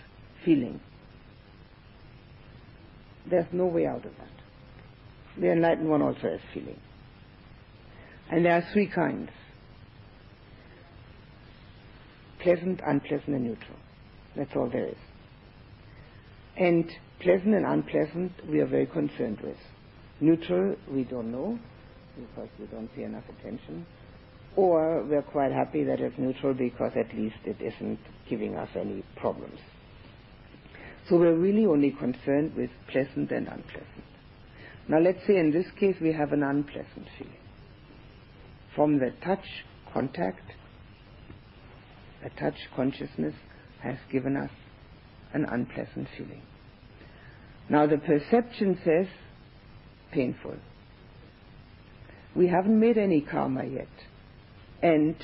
[0.42, 0.80] feeling.
[3.28, 5.38] There's no way out of that.
[5.38, 6.80] The enlightened one also has feeling.
[8.30, 9.28] And there are three kinds
[12.42, 13.76] pleasant, unpleasant, and neutral.
[14.34, 14.96] That's all there is.
[16.56, 19.58] And pleasant and unpleasant, we are very concerned with.
[20.22, 21.58] Neutral, we don't know,
[22.16, 23.86] because we don't pay enough attention.
[24.56, 29.04] Or we're quite happy that it's neutral because at least it isn't giving us any
[29.16, 29.60] problems.
[31.08, 34.04] So we're really only concerned with pleasant and unpleasant.
[34.88, 37.36] Now let's say in this case we have an unpleasant feeling.
[38.74, 39.44] From the touch
[39.92, 40.42] contact,
[42.24, 43.34] a touch consciousness
[43.82, 44.50] has given us
[45.32, 46.42] an unpleasant feeling.
[47.68, 49.06] Now the perception says
[50.12, 50.56] painful.
[52.34, 53.88] We haven't made any karma yet,
[54.82, 55.16] and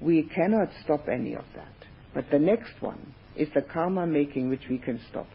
[0.00, 1.72] we cannot stop any of that.
[2.12, 5.26] But the next one is the karma making which we can stop.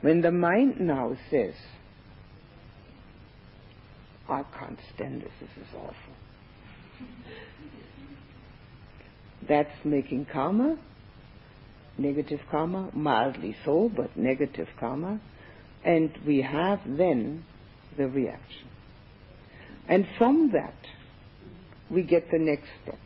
[0.00, 1.54] When the mind now says,
[4.28, 5.94] I can't stand this, this is awful.
[9.48, 10.78] That's making karma,
[11.96, 15.20] negative karma, mildly so, but negative karma,
[15.84, 17.44] and we have then
[17.96, 18.68] the reaction.
[19.88, 20.74] And from that,
[21.90, 22.98] we get the next step.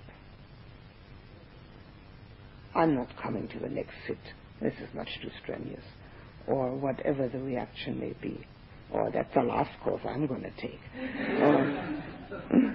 [2.74, 4.18] I'm not coming to the next sit.
[4.60, 5.82] This is much too strenuous.
[6.46, 8.46] Or whatever the reaction may be.
[8.92, 10.80] Or that's the last course I'm going to take.
[11.40, 12.74] or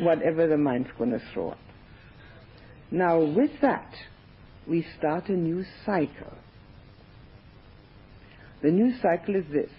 [0.04, 1.58] whatever the mind's going to throw up.
[2.90, 3.92] Now, with that,
[4.66, 6.34] we start a new cycle.
[8.62, 9.70] The new cycle is this.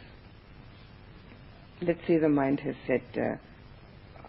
[1.82, 3.36] Let's say the mind has said, uh,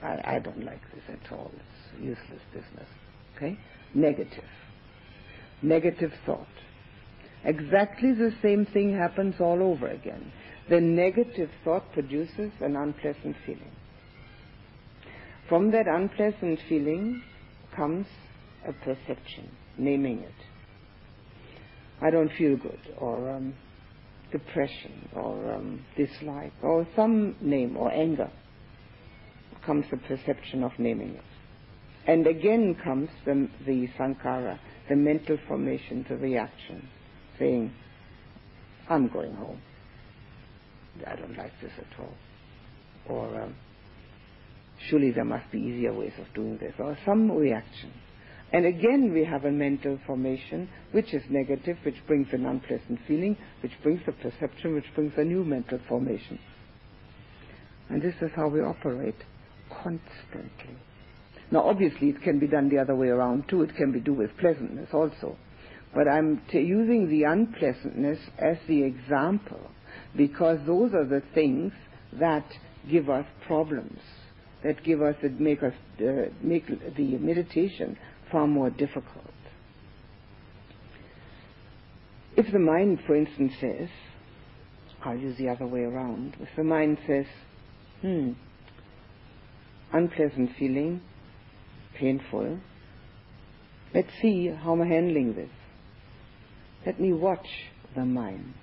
[0.02, 1.50] I, I don't like this at all.
[1.54, 2.88] It's useless business.
[3.36, 3.58] Okay?
[3.94, 4.44] Negative.
[5.62, 6.46] Negative thought.
[7.44, 10.32] Exactly the same thing happens all over again.
[10.68, 13.72] The negative thought produces an unpleasant feeling.
[15.48, 17.22] From that unpleasant feeling
[17.74, 18.06] comes
[18.66, 20.34] a perception, naming it.
[22.02, 23.54] I don't feel good, or um,
[24.30, 28.30] depression, or um, dislike, or some name, or anger.
[29.64, 31.24] Comes the perception of naming it.
[32.06, 36.88] And again comes the, the sankhara, the mental formation, the reaction,
[37.38, 37.70] saying,
[38.88, 39.60] I'm going home.
[41.06, 42.14] I don't like this at all.
[43.08, 43.54] Or um,
[44.88, 47.92] surely there must be easier ways of doing this, or some reaction.
[48.52, 53.36] And again, we have a mental formation which is negative, which brings an unpleasant feeling,
[53.62, 56.38] which brings a perception, which brings a new mental formation.
[57.90, 59.16] And this is how we operate
[59.70, 60.76] constantly.
[61.50, 63.62] Now, obviously, it can be done the other way around too.
[63.62, 65.36] It can be do with pleasantness also.
[65.94, 69.70] But I'm t- using the unpleasantness as the example
[70.16, 71.72] because those are the things
[72.12, 72.44] that
[72.90, 73.98] give us problems,
[74.62, 77.96] that give us, that make us, uh, make the meditation
[78.30, 79.24] far more difficult.
[82.36, 83.88] If the mind, for instance, says,
[85.04, 87.26] I'll use the other way around, if the mind says,
[88.02, 88.32] hmm,
[89.92, 91.00] unpleasant feeling,
[91.94, 92.58] painful,
[93.94, 95.50] let's see how I'm handling this.
[96.86, 97.46] Let me watch
[97.94, 98.54] the mind.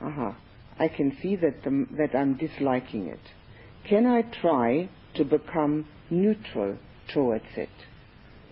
[0.00, 0.36] Aha.
[0.78, 3.20] I can see that, the, that I'm disliking it.
[3.88, 6.76] Can I try to become neutral
[7.12, 7.70] towards it?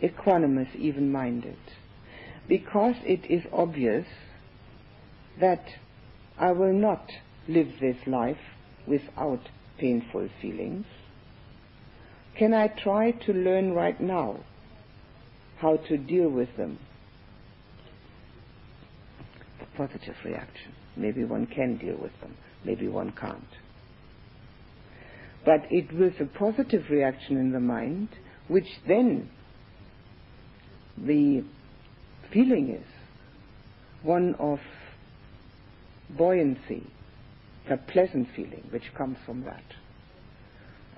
[0.02, 1.58] equanimous, even minded.
[2.48, 4.06] Because it is obvious
[5.40, 5.64] that
[6.38, 7.10] I will not
[7.48, 8.38] live this life
[8.86, 10.86] without painful feelings,
[12.38, 14.40] can I try to learn right now
[15.58, 16.78] how to deal with them?
[19.60, 20.72] A positive reaction.
[20.96, 23.42] Maybe one can deal with them, maybe one can't.
[25.44, 28.08] But it was a positive reaction in the mind,
[28.48, 29.28] which then
[30.96, 31.44] the
[32.32, 32.86] feeling is
[34.02, 34.58] one of
[36.16, 36.86] buoyancy,
[37.70, 39.64] a pleasant feeling which comes from that.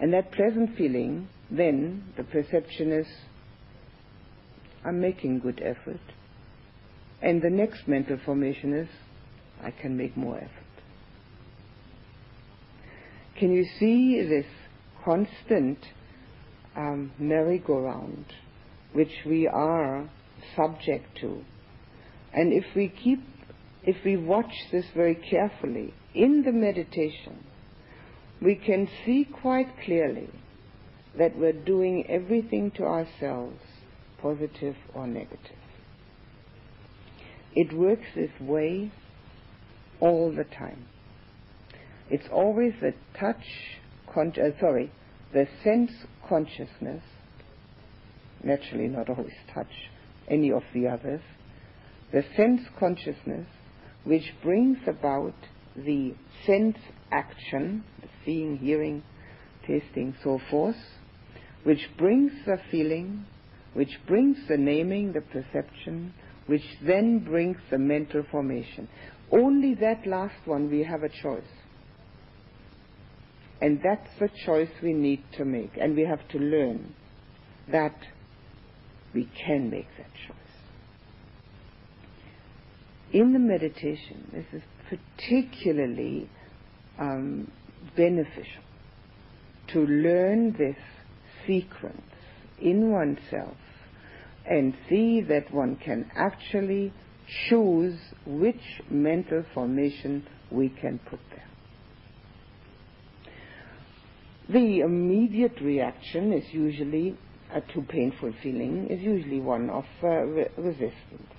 [0.01, 3.07] And that pleasant feeling, then the perception is,
[4.85, 6.01] I'm making good effort.
[7.23, 8.89] And the next mental formation is,
[9.63, 10.51] I can make more effort.
[13.39, 14.47] Can you see this
[15.05, 15.79] constant
[16.77, 18.27] um, merry-go-round
[18.93, 20.09] which we are
[20.55, 21.43] subject to.
[22.33, 23.21] And if we keep,
[23.83, 27.45] if we watch this very carefully in the meditation,
[28.41, 30.29] we can see quite clearly
[31.19, 33.61] that we're doing everything to ourselves,
[34.21, 35.41] positive or negative.
[37.55, 38.93] It works this way
[40.01, 40.87] all the time.
[42.11, 43.45] It's always the touch,
[44.13, 44.93] con- uh, sorry,
[45.33, 45.91] the sense
[46.29, 47.03] consciousness
[48.45, 49.91] naturally not always touch
[50.29, 51.21] any of the others,
[52.13, 53.47] the sense consciousness
[54.05, 55.35] which brings about
[55.75, 56.15] the
[56.47, 56.79] sense
[57.11, 59.03] action, the seeing, hearing,
[59.67, 60.77] tasting, so forth,
[61.65, 63.27] which brings the feeling,
[63.75, 66.15] which brings the naming, the perception,
[66.47, 68.89] which then brings the mental formation.
[69.33, 71.43] Only that last one we have a choice.
[73.61, 75.73] And that's the choice we need to make.
[75.81, 76.95] And we have to learn
[77.73, 77.97] that
[79.15, 80.37] we can make that choice.
[83.13, 86.29] In the meditation, this is particularly
[86.99, 87.51] um,
[87.97, 88.63] beneficial
[89.69, 90.77] to learn this
[91.47, 92.01] sequence
[92.61, 93.57] in oneself
[94.49, 96.93] and see that one can actually
[97.49, 101.43] choose which mental formation we can put there.
[104.49, 107.17] The immediate reaction is usually
[107.53, 111.33] a too painful feeling is usually one of uh, re- resistance.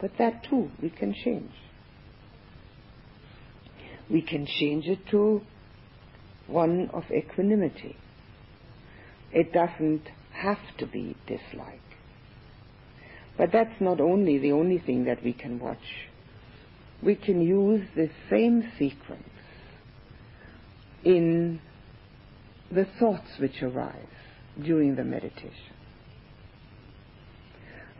[0.00, 1.50] But that too we can change.
[4.10, 5.42] We can change it to
[6.46, 7.96] one of equanimity.
[9.32, 10.02] It doesn't
[10.32, 11.80] have to be dislike.
[13.36, 16.08] But that's not only the only thing that we can watch.
[17.02, 19.22] We can use the same sequence
[21.04, 21.60] in
[22.72, 23.94] the thoughts which arise
[24.62, 25.52] during the meditation.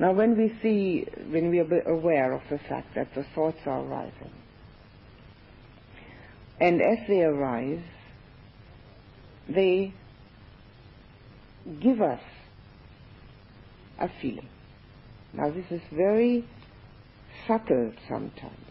[0.01, 3.81] Now, when we see, when we are aware of the fact that the thoughts are
[3.81, 4.33] arising,
[6.61, 7.83] and as they arise,
[9.49, 9.95] they
[11.81, 12.21] give us
[14.01, 14.49] a feeling.
[15.33, 16.45] Now, this is very
[17.47, 18.67] subtle sometimes,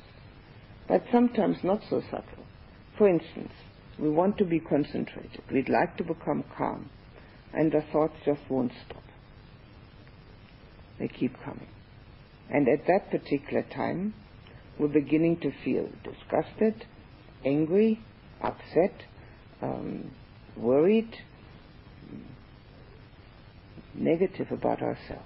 [0.88, 2.46] but sometimes not so subtle.
[2.98, 3.52] For instance,
[4.00, 5.42] we want to be concentrated.
[5.52, 6.90] We'd like to become calm.
[7.54, 9.04] And the thoughts just won't stop.
[11.00, 11.70] They keep coming.
[12.50, 14.14] And at that particular time,
[14.80, 16.86] we're beginning to feel disgusted,
[17.46, 18.00] angry,
[18.42, 18.94] upset,
[19.62, 20.12] um,
[20.56, 21.14] worried,
[23.94, 25.24] negative about ourselves.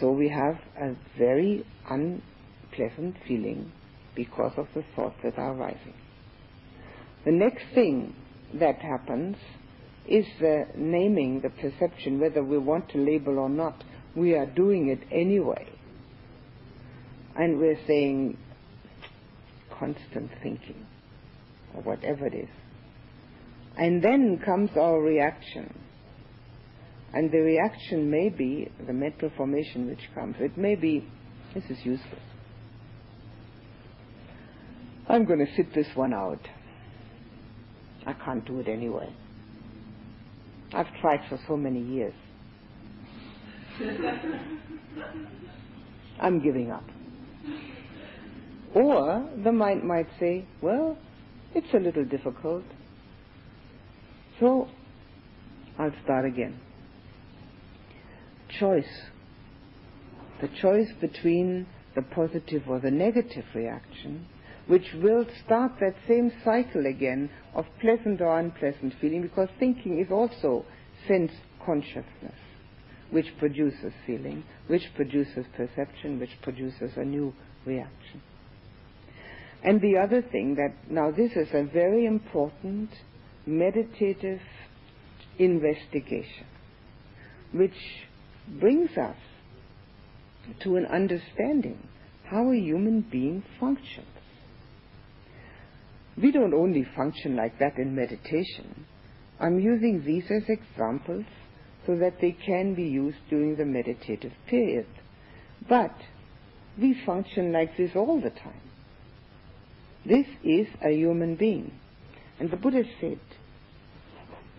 [0.00, 3.70] So we have a very unpleasant feeling
[4.14, 5.94] because of the thoughts that are arising.
[7.24, 8.14] The next thing
[8.54, 9.36] that happens
[10.06, 13.82] is the naming, the perception, whether we want to label or not.
[14.14, 15.68] We are doing it anyway.
[17.36, 18.36] And we're saying
[19.78, 20.86] constant thinking,
[21.74, 22.48] or whatever it is.
[23.76, 25.78] And then comes our reaction.
[27.12, 30.36] And the reaction may be the mental formation which comes.
[30.40, 31.08] It may be,
[31.54, 32.20] this is useless.
[35.08, 36.40] I'm going to sit this one out.
[38.06, 39.12] I can't do it anyway.
[40.72, 42.14] I've tried for so many years.
[46.20, 46.84] I'm giving up.
[48.74, 50.98] Or the mind might say, well,
[51.54, 52.64] it's a little difficult,
[54.40, 54.68] so
[55.78, 56.60] I'll start again.
[58.58, 58.84] Choice.
[60.40, 64.26] The choice between the positive or the negative reaction
[64.66, 70.10] which will start that same cycle again of pleasant or unpleasant feeling because thinking is
[70.10, 70.64] also
[71.06, 71.32] sense
[71.64, 72.34] consciousness
[73.10, 77.32] which produces feeling, which produces perception, which produces a new
[77.64, 78.20] reaction.
[79.64, 82.90] And the other thing that now this is a very important
[83.46, 84.40] meditative
[85.38, 86.46] investigation
[87.52, 87.72] which
[88.60, 89.16] brings us
[90.62, 91.78] to an understanding
[92.24, 94.06] how a human being functions.
[96.16, 98.86] We don't only function like that in meditation.
[99.40, 101.24] I'm using these as examples
[101.86, 104.86] so that they can be used during the meditative period.
[105.68, 105.94] But
[106.78, 108.60] we function like this all the time.
[110.06, 111.72] This is a human being.
[112.38, 113.20] And the Buddha said,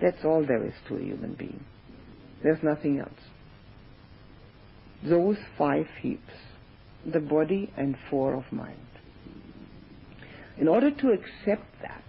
[0.01, 1.63] that's all there is to a human being.
[2.43, 3.11] There's nothing else.
[5.03, 6.33] Those five heaps,
[7.05, 8.79] the body and four of mind.
[10.57, 12.03] In order to accept that,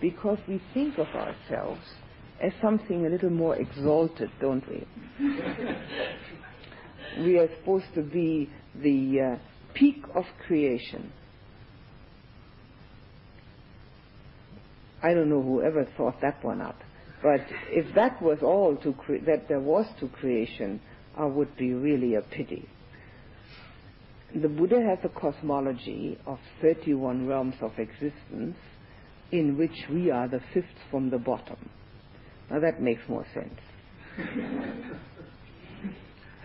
[0.00, 1.82] because we think of ourselves
[2.42, 4.86] as something a little more exalted, don't we?
[7.24, 8.50] we are supposed to be
[8.82, 9.36] the uh,
[9.74, 11.12] peak of creation.
[15.02, 16.78] I don't know whoever thought that one up,
[17.22, 20.80] but if that was all to cre- that there was to creation,
[21.16, 22.68] I would be really a pity
[24.34, 28.56] the Buddha has a cosmology of 31 realms of existence
[29.32, 31.56] in which we are the fifth from the bottom.
[32.50, 33.58] Now that makes more sense.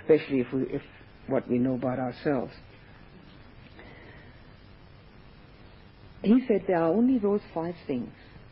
[0.02, 0.82] Especially if, we, if
[1.28, 2.54] what we know about ourselves.
[6.24, 8.12] He said there are only those five things,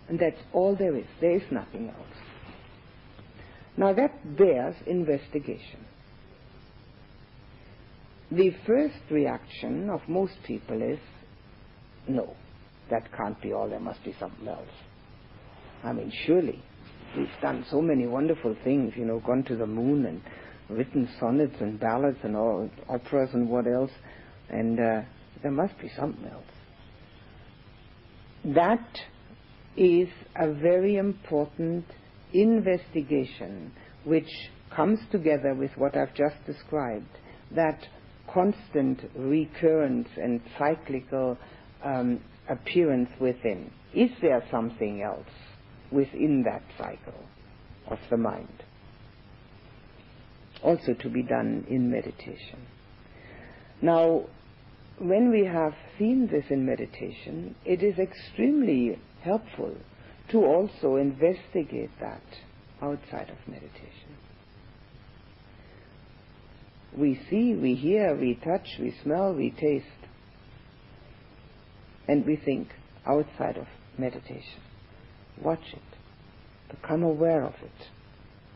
[0.10, 1.06] and that's all there is.
[1.22, 2.18] There is nothing else.
[3.78, 5.86] Now that bears investigation.
[8.32, 11.00] The first reaction of most people is,
[12.08, 12.36] no,
[12.90, 14.68] that can't be all, there must be something else.
[15.84, 16.62] I mean, surely,
[17.16, 20.22] we've done so many wonderful things, you know, gone to the moon and
[20.70, 23.92] written sonnets and ballads and all, operas and what else,
[24.50, 25.02] and uh,
[25.42, 26.44] there must be something else.
[28.46, 28.86] That
[29.76, 31.86] is a very important
[32.34, 33.72] investigation
[34.04, 34.30] which
[34.76, 37.10] comes together with what I've just described,
[37.56, 37.80] that
[38.34, 41.38] constant recurrence and cyclical
[41.84, 43.72] um, appearance within?
[43.94, 45.30] Is there something else
[45.92, 47.24] within that cycle
[47.88, 48.64] of the mind?
[50.64, 52.68] Also to be done in meditation.
[53.82, 54.24] Now,
[55.00, 59.76] when we have seen this in meditation, it is extremely helpful
[60.32, 62.22] to also investigate that
[62.82, 64.18] outside of meditation.
[66.96, 69.86] We see, we hear, we touch, we smell, we taste,
[72.08, 72.70] and we think
[73.06, 73.68] outside of
[73.98, 74.62] meditation.
[75.42, 75.82] Watch it.
[76.70, 77.88] Become aware of it.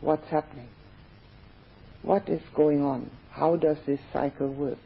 [0.00, 0.68] What's happening?
[2.02, 3.10] What is going on?
[3.30, 4.78] How does this cycle work?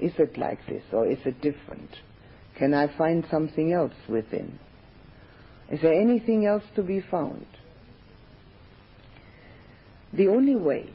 [0.00, 1.90] Is it like this or is it different?
[2.58, 4.58] Can I find something else within?
[5.70, 7.46] Is there anything else to be found?
[10.12, 10.90] The only way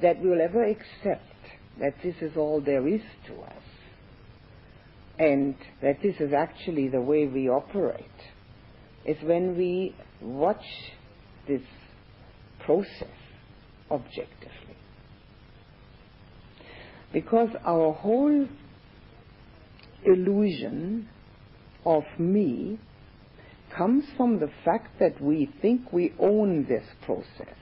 [0.00, 1.22] that we'll ever accept
[1.80, 3.62] that this is all there is to us
[5.18, 8.06] and that this is actually the way we operate
[9.04, 10.64] is when we watch
[11.46, 11.62] this
[12.64, 13.16] process
[13.90, 14.76] objectively.
[17.12, 18.48] Because our whole
[20.04, 21.08] illusion
[21.84, 22.78] of me
[23.76, 27.56] comes from the fact that we think we own this process.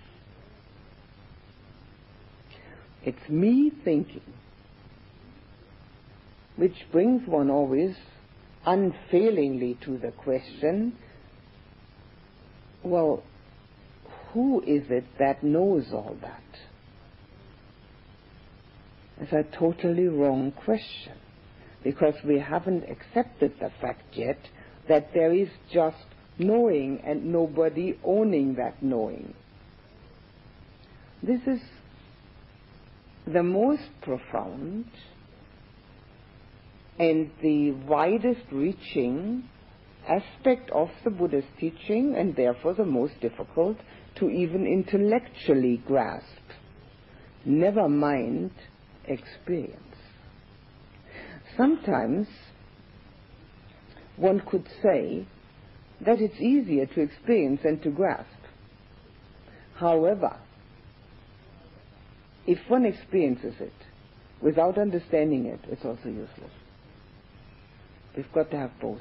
[3.03, 4.21] It's me thinking,
[6.57, 7.97] which brings one always
[8.67, 10.97] unfailingly to the question
[12.83, 13.23] well,
[14.33, 16.43] who is it that knows all that?
[19.21, 21.13] It's a totally wrong question
[21.85, 24.39] because we haven't accepted the fact yet
[24.91, 26.05] that there is just
[26.37, 29.33] knowing and nobody owning that knowing.
[31.23, 31.61] This is
[33.25, 34.87] the most profound
[36.99, 39.45] and the widest reaching
[40.09, 43.77] aspect of the Buddha's teaching and therefore the most difficult
[44.17, 46.27] to even intellectually grasp.
[47.45, 48.51] Never mind
[49.05, 49.77] experience.
[51.57, 52.27] Sometimes
[54.21, 55.27] one could say
[56.05, 58.29] that it's easier to experience than to grasp.
[59.77, 60.37] However,
[62.47, 63.73] if one experiences it
[64.43, 66.53] without understanding it, it's also useless.
[68.15, 69.01] We've got to have both.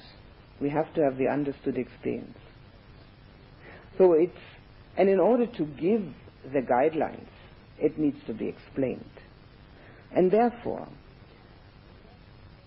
[0.62, 2.38] We have to have the understood experience.
[3.98, 4.32] So it's,
[4.98, 6.06] and in order to give
[6.54, 7.28] the guidelines,
[7.78, 9.04] it needs to be explained.
[10.16, 10.88] And therefore,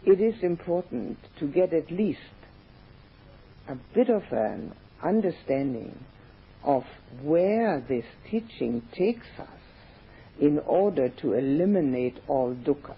[0.05, 2.19] it is important to get at least
[3.73, 5.99] a bit of an understanding
[6.63, 6.85] of
[7.23, 9.49] where this teaching takes us
[10.39, 12.95] in order to eliminate all dukkha.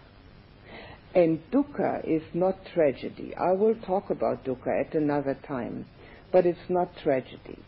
[1.14, 3.34] And dukkha is not tragedy.
[3.36, 5.86] I will talk about dukkha at another time,
[6.32, 7.60] but it's not tragedy.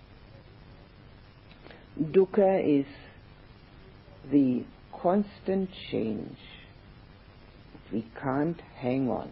[2.01, 2.87] Dukkha is
[4.33, 4.65] the
[5.01, 6.39] constant change.
[7.93, 9.31] We can't hang on.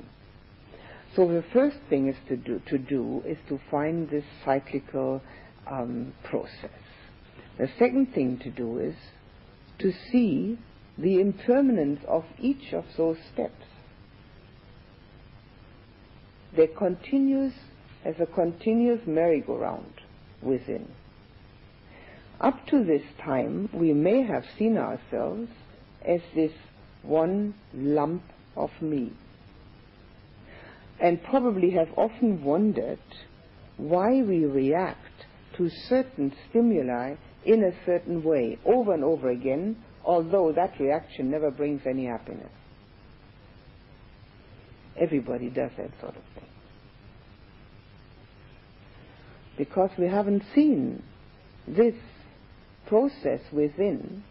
[1.15, 5.23] So the first thing is to do, to do is to find this cyclical
[5.71, 6.71] um, process.
[7.57, 8.97] The second thing to do is
[9.79, 10.59] to see
[10.99, 13.65] the impermanence of each of those steps.
[16.57, 17.53] There continues
[18.05, 20.01] as a continuous merry-go-round
[20.43, 20.89] within.
[22.41, 25.49] Up to this time, we may have seen ourselves
[26.05, 26.53] as this
[27.03, 28.23] one lump
[28.57, 29.13] of me
[31.01, 32.99] and probably have often wondered
[33.77, 35.27] why we react
[35.57, 37.15] to certain stimuli
[37.45, 42.51] in a certain way over and over again, although that reaction never brings any happiness.
[45.01, 46.49] Everybody does that sort of thing.
[49.59, 51.03] Because we haven't seen
[51.67, 51.95] this
[52.87, 54.23] process within,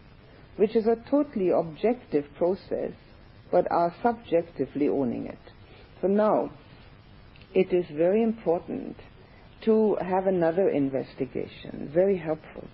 [0.56, 2.92] which is a totally objective process,
[3.50, 5.43] but are subjectively owning it.
[6.04, 6.50] So now,
[7.54, 8.94] it is very important
[9.64, 12.68] to have another investigation, very helpful.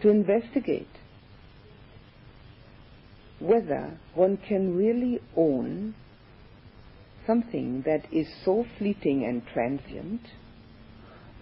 [0.00, 0.88] To investigate
[3.38, 5.94] whether one can really own
[7.26, 10.22] something that is so fleeting and transient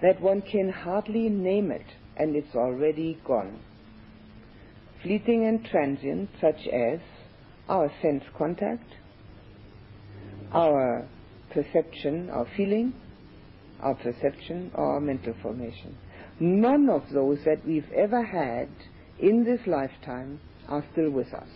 [0.02, 3.60] that one can hardly name it and it's already gone.
[5.04, 6.98] Fleeting and transient, such as
[7.68, 8.90] our sense contact,
[10.52, 11.06] our
[11.52, 12.92] perception, our feeling,
[13.80, 15.96] our perception, or our mental formation.
[16.40, 18.68] None of those that we've ever had
[19.18, 21.48] in this lifetime are still with us.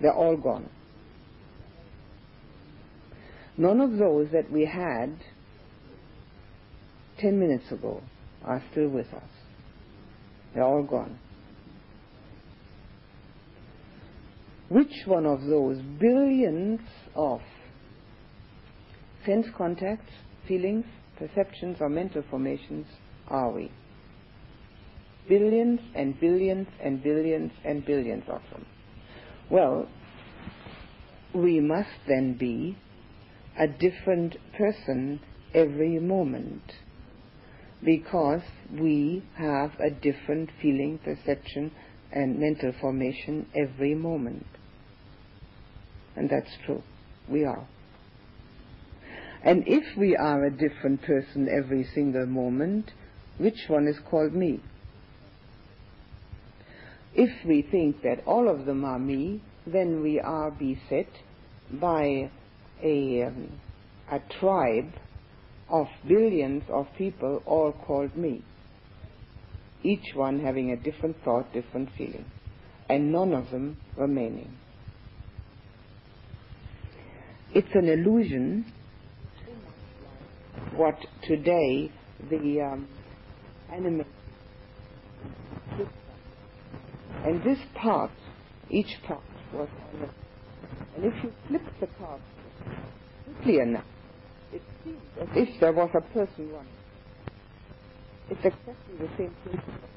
[0.00, 0.68] They're all gone.
[3.56, 5.16] None of those that we had
[7.18, 8.02] 10 minutes ago
[8.44, 9.22] are still with us.
[10.54, 11.18] They're all gone.
[14.68, 16.80] Which one of those billions
[17.14, 17.40] of
[19.24, 20.12] sense contacts,
[20.46, 20.84] feelings,
[21.16, 22.86] perceptions, or mental formations
[23.28, 23.70] are we?
[25.28, 28.66] Billions and billions and billions and billions of them.
[29.50, 29.88] Well,
[31.34, 32.76] we must then be
[33.58, 35.20] a different person
[35.54, 36.62] every moment
[37.84, 38.42] because
[38.72, 41.72] we have a different feeling, perception,
[42.12, 44.46] and mental formation every moment.
[46.16, 46.82] And that's true.
[47.32, 47.66] We are.
[49.42, 52.92] And if we are a different person every single moment,
[53.38, 54.60] which one is called me?
[57.14, 61.08] If we think that all of them are me, then we are beset
[61.72, 62.30] by
[62.82, 63.60] a, um,
[64.10, 64.92] a tribe
[65.68, 68.42] of billions of people all called me,
[69.82, 72.26] each one having a different thought, different feeling,
[72.88, 74.52] and none of them remaining.
[77.54, 78.72] It's an illusion
[80.74, 81.92] what today
[82.30, 82.88] the um,
[87.24, 88.10] and this part,
[88.70, 89.22] each part
[89.52, 89.68] was
[90.96, 92.20] And if you flip the card
[93.24, 93.84] quickly enough,
[94.52, 96.68] it seems as if there was a person running.
[98.30, 99.88] It's exactly the same principle.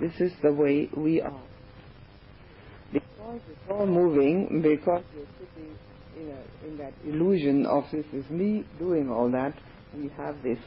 [0.00, 1.42] This is the way we are.
[2.92, 5.76] Because it's all moving, because you're sitting
[6.16, 9.54] in, a, in that illusion of this is me doing all that,
[9.94, 10.58] we have this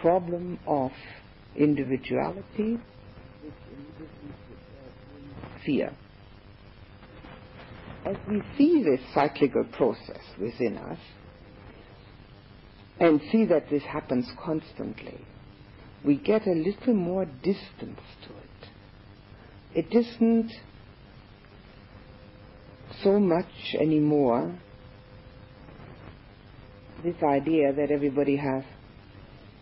[0.00, 0.90] problem of
[1.56, 2.78] individuality,
[3.42, 3.52] which
[5.64, 5.92] fear.
[8.04, 10.98] As we see this cyclical process within us,
[13.00, 15.20] and see that this happens constantly,
[16.04, 19.86] we get a little more distance to it.
[19.86, 20.52] It isn't
[23.02, 24.54] so much anymore
[27.04, 28.64] this idea that everybody has.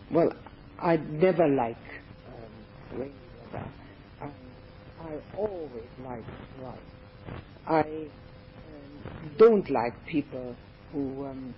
[0.09, 0.31] Well,
[0.79, 1.77] I never like
[4.21, 4.31] um.
[5.01, 6.23] I, always like
[6.59, 6.77] dry.
[7.67, 10.55] I um, don't like people
[10.91, 11.53] who um,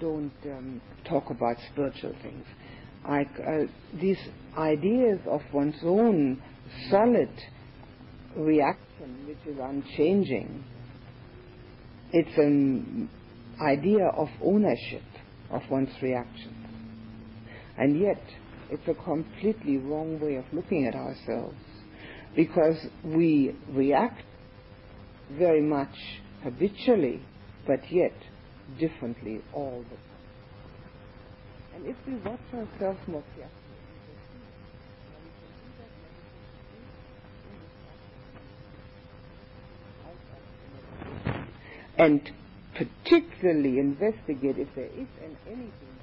[0.00, 2.44] don't um, talk about spiritual things.
[3.06, 3.66] I, uh,
[4.00, 4.18] these
[4.56, 6.42] ideas of one's own
[6.90, 7.30] solid
[8.36, 10.64] reaction, which is unchanging,
[12.12, 13.08] it's an
[13.60, 15.02] idea of ownership
[15.50, 16.54] of one's reactions.
[17.76, 18.22] And yet,
[18.70, 21.56] it's a completely wrong way of looking at ourselves
[22.36, 24.22] because we react
[25.32, 25.94] very much
[26.42, 27.20] habitually,
[27.66, 28.14] but yet
[28.78, 30.04] differently all the time.
[31.74, 33.63] And if we watch ourselves more carefully,
[41.98, 42.30] and
[42.74, 45.94] particularly investigate if there is an anything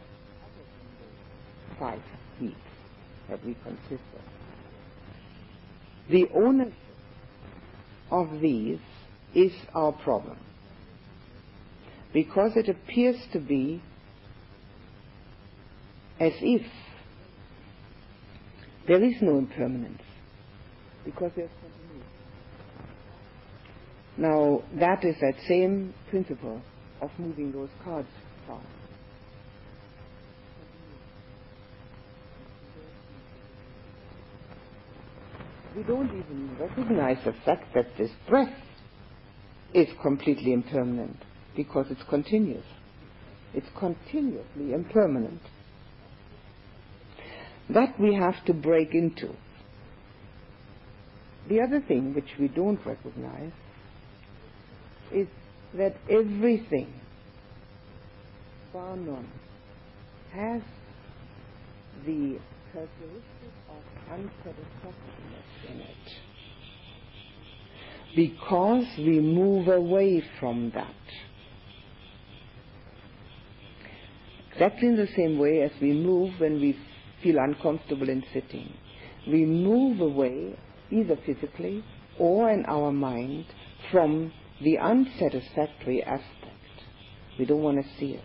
[0.42, 2.02] other than those five
[2.40, 2.56] needs
[3.30, 4.22] that we consist of.
[6.10, 6.74] The ownership
[8.10, 8.80] of these
[9.34, 10.38] is our problem
[12.14, 13.82] because it appears to be
[16.20, 16.62] as if
[18.88, 20.02] there is no impermanence
[21.06, 21.50] because there's
[24.22, 26.62] now, that is that same principle
[27.02, 28.08] of moving those cards.
[35.76, 38.54] We don't even recognize the fact that this breath
[39.74, 41.18] is completely impermanent
[41.56, 42.66] because it's continuous.
[43.56, 45.42] It's continuously impermanent.
[47.72, 49.34] That we have to break into.
[51.50, 53.52] The other thing which we don't recognize
[55.14, 55.28] is
[55.76, 56.94] that everything,
[58.74, 59.30] bar none,
[60.34, 60.62] has
[62.06, 62.40] the
[62.74, 65.98] characteristic of unsatisfactoriness in it.
[68.16, 70.96] Because we move away from that.
[74.52, 76.78] Exactly in the same way as we move when we
[77.24, 78.74] feel uncomfortable in sitting.
[79.28, 80.58] We move away,
[80.90, 81.84] either physically
[82.20, 83.46] or in our mind,
[83.92, 84.34] from
[84.64, 86.28] the unsatisfactory aspect.
[87.40, 88.22] We don't want to see it.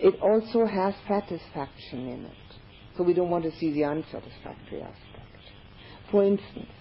[0.00, 2.32] It also has satisfaction in it.
[2.96, 5.26] So we don't want to see the unsatisfactory aspect.
[6.10, 6.72] For instance,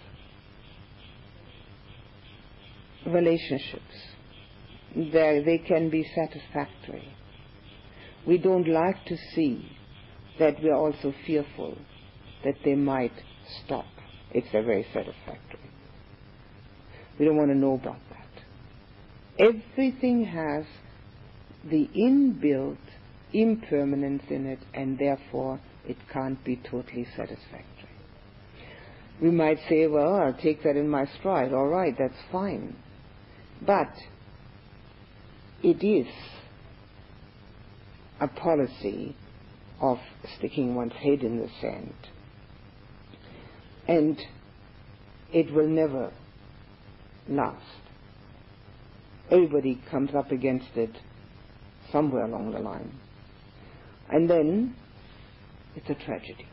[3.06, 3.84] relationships.
[4.96, 7.14] They, they can be satisfactory.
[8.26, 9.70] We don't like to see
[10.40, 11.78] that we are also fearful
[12.44, 13.14] that they might
[13.64, 13.86] stop
[14.32, 15.69] if they're very satisfactory.
[17.20, 19.46] We don't want to know about that.
[19.46, 20.66] Everything has
[21.70, 22.78] the inbuilt
[23.34, 27.66] impermanence in it, and therefore it can't be totally satisfactory.
[29.22, 31.54] We might say, well, I'll take that in my stride.
[31.54, 32.76] All right, that's fine.
[33.62, 33.92] But
[35.62, 36.08] it is
[38.22, 39.16] a policy
[39.82, 40.00] of
[40.38, 41.94] sticking one's head in the sand.
[43.88, 44.18] And
[45.34, 46.12] it will never
[47.30, 47.64] last.
[49.32, 50.92] Everybody comes up against it
[51.92, 53.00] somewhere along the line.
[54.10, 54.76] And then
[55.76, 56.48] it's a tragedy.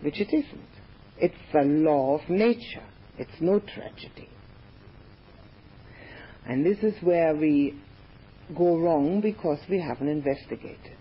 [0.00, 0.68] Which it isn't.
[1.18, 2.84] It's the law of nature.
[3.18, 4.28] It's no tragedy.
[6.46, 7.74] And this is where we
[8.56, 10.98] go wrong because we haven't investigated.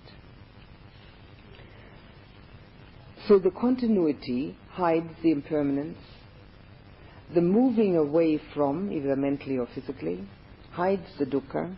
[3.27, 5.97] So the continuity hides the impermanence.
[7.33, 10.27] The moving away from, either mentally or physically,
[10.71, 11.75] hides the dukkha.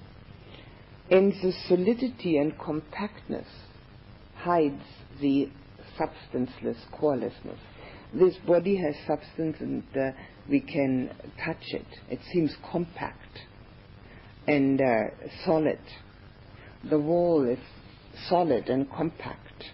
[1.09, 3.47] And the solidity and compactness
[4.35, 4.81] hides
[5.21, 5.49] the
[5.97, 7.59] substanceless corelessness.
[8.13, 10.11] This body has substance and uh,
[10.49, 11.11] we can
[11.43, 11.87] touch it.
[12.09, 13.39] It seems compact
[14.47, 15.79] and uh, solid.
[16.89, 17.59] The wall is
[18.29, 19.65] solid and compact.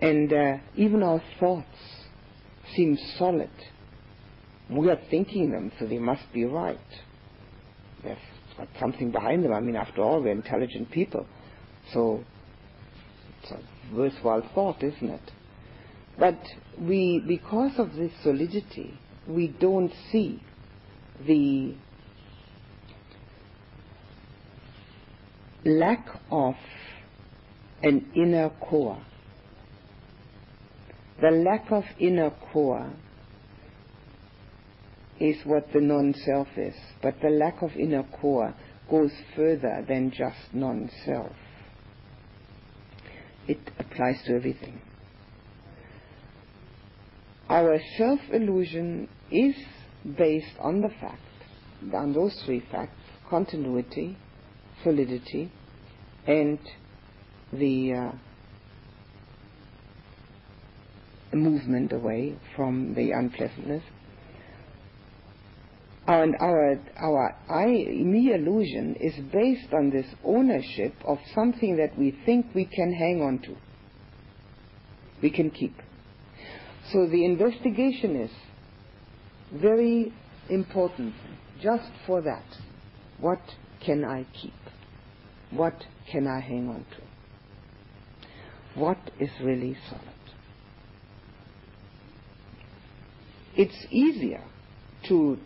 [0.00, 1.66] And uh, even our thoughts
[2.74, 3.50] seem solid.
[4.70, 6.78] We are thinking them, so they must be right.
[8.02, 8.18] There's
[8.80, 9.52] something behind them.
[9.52, 11.26] I mean, after all, we're intelligent people.
[11.92, 12.24] So
[13.42, 15.32] it's a worthwhile thought, isn't it?
[16.18, 16.38] But
[16.78, 20.42] we, because of this solidity, we don't see
[21.26, 21.74] the
[25.64, 26.54] lack of
[27.82, 29.02] an inner core.
[31.20, 32.90] The lack of inner core
[35.20, 38.54] is what the non-self is, but the lack of inner core
[38.90, 41.32] goes further than just non-self.
[43.46, 44.80] It applies to everything.
[47.48, 49.54] Our self-illusion is
[50.16, 51.20] based on the fact,
[51.94, 52.96] on those three facts,
[53.28, 54.16] continuity,
[54.82, 55.50] solidity
[56.26, 56.58] and
[57.52, 58.12] the uh,
[61.34, 63.82] movement away from the unpleasantness.
[66.06, 72.16] And our, our I, me illusion is based on this ownership of something that we
[72.26, 73.56] think we can hang on to,
[75.22, 75.76] we can keep.
[76.92, 78.30] So the investigation is
[79.52, 80.12] very
[80.50, 81.14] important
[81.62, 82.44] just for that.
[83.20, 83.40] What
[83.84, 84.52] can I keep?
[85.52, 88.80] What can I hang on to?
[88.80, 90.02] What is really solid?
[93.54, 94.42] It's easier
[95.08, 95.38] to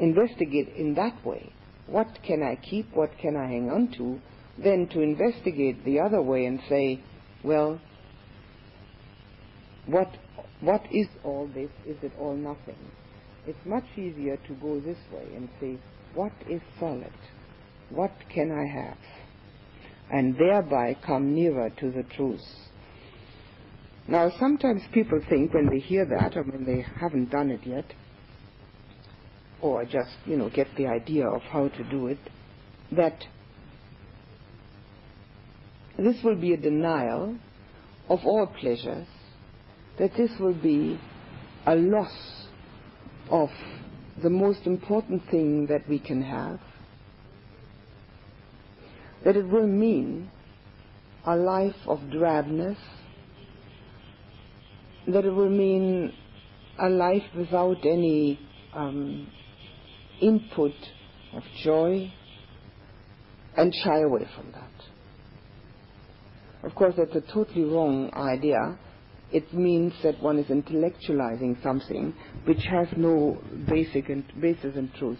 [0.00, 1.52] investigate in that way.
[1.86, 2.94] What can I keep?
[2.94, 4.20] What can I hang on to?
[4.62, 7.00] Then to investigate the other way and say,
[7.42, 7.80] well,
[9.86, 10.08] what
[10.60, 11.70] what is all this?
[11.86, 12.78] Is it all nothing?
[13.46, 15.78] It's much easier to go this way and say,
[16.14, 17.12] what is solid?
[17.90, 18.98] What can I have?
[20.10, 22.44] And thereby come nearer to the truth.
[24.06, 27.84] Now, sometimes people think when they hear that, or when they haven't done it yet,
[29.60, 32.18] or just, you know, get the idea of how to do it,
[32.92, 33.24] that
[35.98, 37.36] this will be a denial
[38.08, 39.06] of all pleasures,
[39.98, 40.98] that this will be
[41.66, 42.46] a loss
[43.30, 43.50] of
[44.22, 46.60] the most important thing that we can have,
[49.24, 50.30] that it will mean
[51.26, 52.78] a life of drabness,
[55.08, 56.12] that it will mean
[56.78, 58.38] a life without any
[58.72, 59.26] um,
[60.20, 60.72] input
[61.34, 62.12] of joy,
[63.56, 64.70] and shy away from that.
[66.68, 68.78] Of course, that's a totally wrong idea.
[69.30, 72.14] It means that one is intellectualizing something
[72.44, 75.18] which has no basic and basis in truth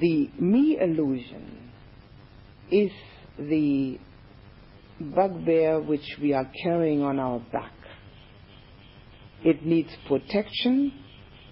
[0.00, 1.70] the me illusion
[2.70, 2.90] is
[3.38, 3.98] the
[5.00, 7.72] bugbear which we are carrying on our back.
[9.44, 10.92] It needs protection,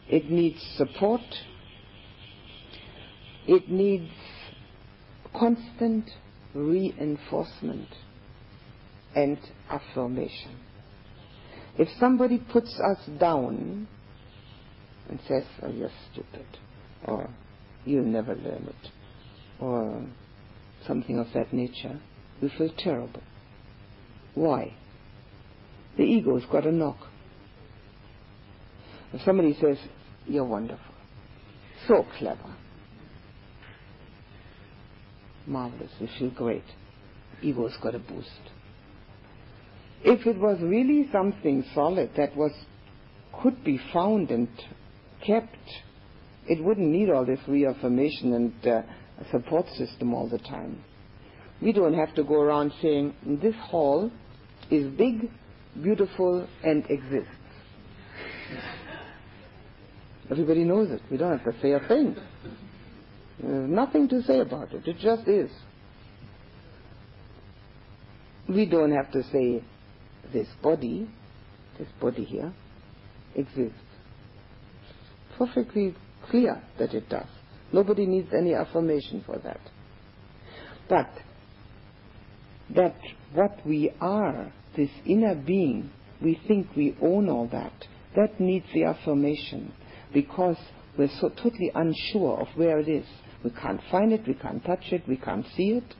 [0.08, 1.22] it needs support,
[3.46, 4.10] it needs
[5.36, 6.10] constant
[6.54, 7.88] reinforcement
[9.14, 9.38] and
[9.68, 10.56] affirmation.
[11.76, 13.88] If somebody puts us down,
[15.08, 16.46] and says, oh, you're stupid,
[17.04, 17.28] or
[17.84, 18.90] you'll never learn it,
[19.60, 20.06] or
[20.86, 22.00] something of that nature,
[22.40, 23.22] we feel terrible.
[24.34, 24.74] Why?
[25.96, 26.98] The ego's got a knock.
[29.14, 29.78] If somebody says,
[30.26, 30.92] you're wonderful,
[31.86, 32.56] so clever,
[35.46, 36.64] marvelous, you feel great,
[37.40, 38.28] ego's got a boost.
[40.02, 42.50] If it was really something solid that was
[43.40, 44.48] could be found and
[45.24, 45.56] kept,
[46.48, 48.82] it wouldn't need all this reaffirmation and uh,
[49.30, 50.84] support system all the time.
[51.62, 54.10] We don't have to go around saying, this hall
[54.72, 55.30] is big,
[55.80, 57.30] beautiful, and exists.
[60.30, 61.02] Everybody knows it.
[61.10, 62.16] We don't have to say a thing.
[63.42, 64.86] There's nothing to say about it.
[64.86, 65.50] It just is.
[68.48, 69.62] We don't have to say
[70.32, 71.08] this body,
[71.78, 72.52] this body here,
[73.34, 73.78] exists.
[75.36, 75.94] Perfectly
[76.30, 77.26] clear that it does.
[77.72, 79.60] Nobody needs any affirmation for that.
[80.88, 81.10] But
[82.74, 82.96] that
[83.32, 85.90] what we are, this inner being,
[86.22, 87.72] we think we own all that,
[88.16, 89.72] that needs the affirmation
[90.14, 90.56] because
[90.96, 93.04] we're so totally unsure of where it is.
[93.42, 95.94] We can't find it, we can't touch it, we can't see it.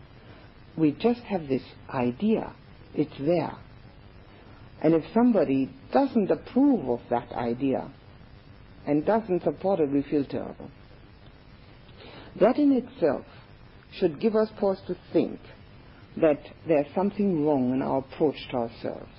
[0.77, 2.55] We just have this idea.
[2.95, 3.57] It's there.
[4.83, 7.91] And if somebody doesn't approve of that idea
[8.87, 10.71] and doesn't support it, we feel terrible.
[12.41, 13.25] That in itself
[13.99, 15.41] should give us pause to think
[16.21, 19.11] that there's something wrong in our approach to ourselves.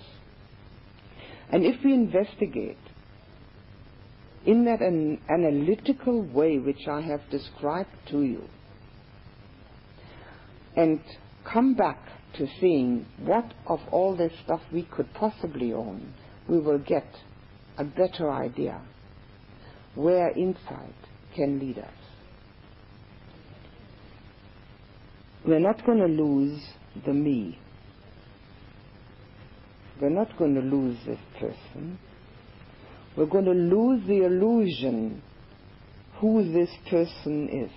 [1.51, 2.77] And if we investigate
[4.45, 8.43] in that an analytical way which I have described to you,
[10.75, 10.99] and
[11.43, 11.99] come back
[12.37, 16.13] to seeing what of all this stuff we could possibly own,
[16.47, 17.07] we will get
[17.77, 18.81] a better idea
[19.95, 20.95] where insight
[21.35, 21.93] can lead us.
[25.45, 26.61] We're not going to lose
[27.05, 27.59] the me.
[30.01, 31.99] We're not going to lose this person.
[33.17, 35.21] We're going to lose the illusion
[36.19, 37.71] who this person is.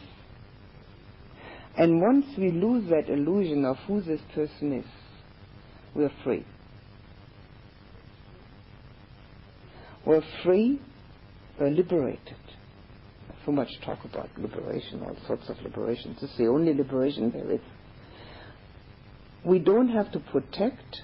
[1.77, 4.87] And once we lose that illusion of who this person is,
[5.95, 6.45] we're free.
[10.05, 10.81] We're free,
[11.61, 12.37] we're liberated.
[13.47, 16.21] So much talk about liberation, all sorts of liberations.
[16.21, 17.61] This is the only liberation there is.
[19.45, 21.03] We don't have to protect,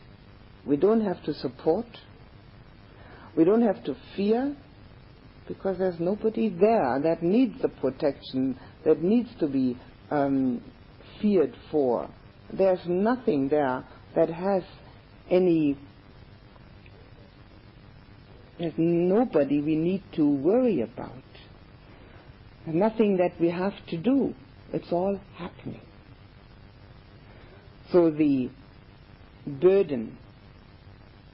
[0.67, 1.87] we don't have to support,
[3.37, 4.57] we don't have to fear,
[5.49, 9.77] because there's nobody there that needs the protection, that needs to be
[10.11, 10.63] um,
[11.21, 12.09] feared for.
[12.53, 14.63] There's nothing there that has
[15.31, 15.77] any.
[18.59, 21.13] There's nobody we need to worry about.
[22.67, 24.35] Nothing that we have to do.
[24.73, 25.81] It's all happening.
[27.93, 28.51] So the
[29.47, 30.17] burden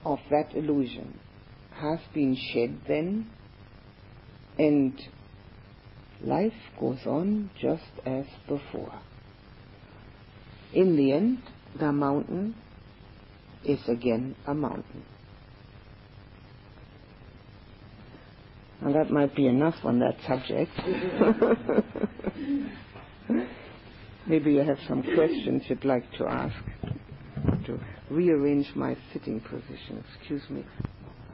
[0.04, 1.18] of that illusion
[1.80, 3.30] has been shed then,
[4.58, 5.00] and
[6.22, 8.92] life goes on just as before.
[10.72, 11.38] In the end,
[11.78, 12.54] the mountain
[13.64, 15.04] is again a mountain.
[18.82, 20.72] Now that might be enough on that subject.
[24.26, 26.54] Maybe you have some questions you'd like to ask
[27.66, 27.78] to
[28.10, 30.02] rearrange my sitting position.
[30.18, 30.64] Excuse me.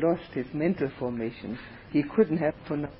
[0.00, 1.58] lost his mental formation,
[1.90, 2.96] he couldn't have pronounced.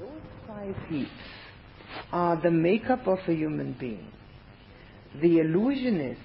[0.00, 0.08] Those
[0.46, 1.10] five heaps
[2.12, 4.10] are the makeup of a human being.
[5.20, 6.18] The illusion is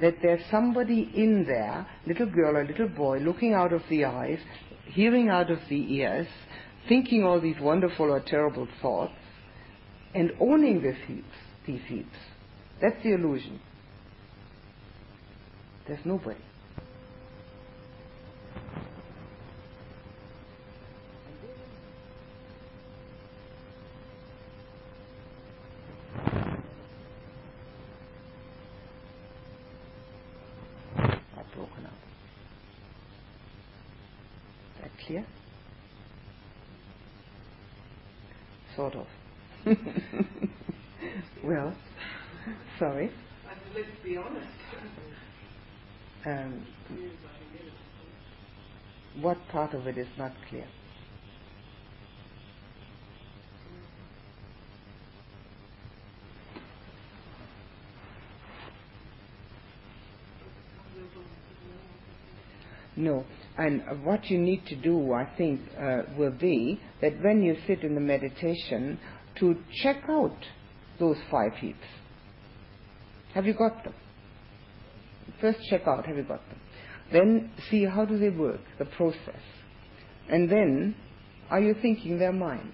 [0.00, 4.38] that there's somebody in there, little girl or little boy, looking out of the eyes,
[4.86, 6.26] hearing out of the ears,
[6.88, 9.14] thinking all these wonderful or terrible thoughts,
[10.14, 12.16] and owning these heaps, these heaps.
[12.80, 13.60] That's the illusion.
[15.86, 16.40] There's nobody.
[35.06, 35.24] clear?
[38.76, 39.06] Sort of.
[41.44, 41.74] well,
[42.78, 43.10] sorry.
[43.74, 44.46] let's be honest.
[46.26, 46.66] Um,
[49.20, 50.66] what part of it is not clear?
[62.96, 63.24] No.
[63.56, 67.82] And what you need to do, I think, uh, will be that when you sit
[67.82, 68.98] in the meditation,
[69.36, 70.36] to check out
[70.98, 71.86] those five heaps.
[73.34, 73.94] Have you got them?
[75.40, 76.60] First check out, have you got them?
[77.12, 79.42] Then see how do they work, the process.
[80.28, 80.94] And then,
[81.50, 82.72] are you thinking their mind?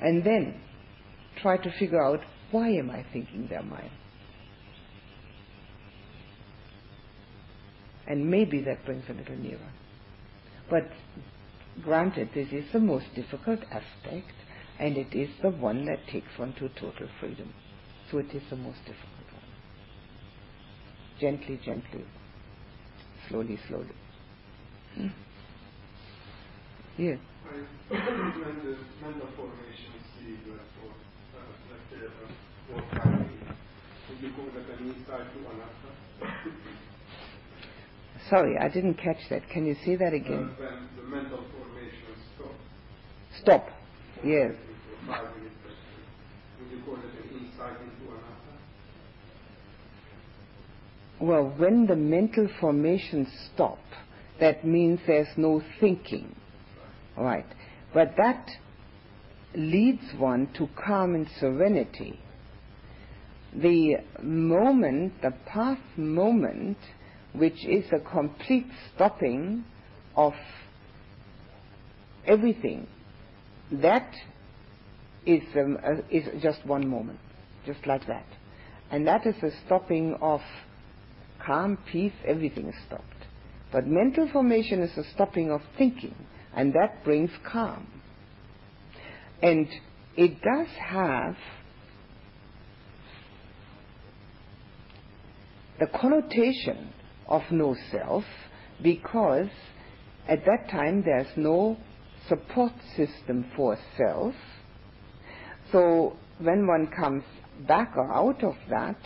[0.00, 0.60] And then,
[1.40, 3.90] try to figure out, why am I thinking their mind?
[8.06, 9.72] And maybe that brings a little nearer.
[10.68, 10.90] But
[11.82, 14.32] granted, this is the most difficult aspect,
[14.78, 17.52] and it is the one that takes one to total freedom.
[18.10, 19.42] So it is the most difficult one.
[21.20, 22.04] Gently, gently,
[23.28, 23.94] slowly, slowly.
[24.94, 25.08] Hmm.
[26.98, 27.16] Yeah.
[38.32, 39.46] Sorry, I didn't catch that.
[39.50, 40.48] Can you say that again?
[40.58, 42.54] Uh, when the mental formation stops.
[43.42, 43.68] Stop.
[44.24, 44.52] Yes.
[45.06, 47.92] Would you call it an insight into?
[51.20, 53.78] Well, when the mental formations stop,
[54.40, 56.34] that means there's no thinking.
[57.18, 57.44] Right.
[57.92, 58.48] But that
[59.54, 62.18] leads one to calm and serenity.
[63.54, 66.78] The moment, the path moment,
[67.34, 69.64] which is a complete stopping
[70.16, 70.34] of
[72.26, 72.86] everything,
[73.70, 74.12] that
[75.24, 77.18] is, um, uh, is just one moment,
[77.64, 78.26] just like that.
[78.90, 80.40] And that is a stopping of
[81.44, 83.04] calm, peace, everything is stopped.
[83.72, 86.14] But mental formation is a stopping of thinking,
[86.54, 87.86] and that brings calm.
[89.42, 89.66] And
[90.16, 91.36] it does have
[95.80, 96.92] the connotation
[97.32, 98.24] of no self
[98.82, 99.48] because
[100.28, 101.78] at that time there's no
[102.28, 104.34] support system for self.
[105.72, 107.24] So when one comes
[107.66, 108.98] back or out of that,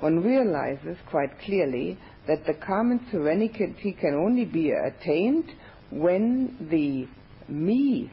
[0.00, 5.44] one realizes quite clearly that the calm serenity can only be attained
[5.90, 7.08] when the
[7.52, 8.10] me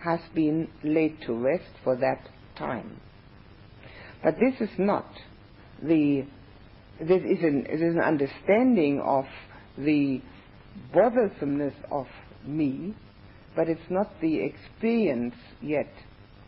[0.00, 3.00] has been laid to rest for that time.
[4.22, 5.06] But this is not
[5.82, 6.24] the
[7.00, 9.24] this is an, is an understanding of
[9.76, 10.20] the
[10.92, 12.06] bothersomeness of
[12.44, 12.94] me,
[13.54, 15.92] but it's not the experience yet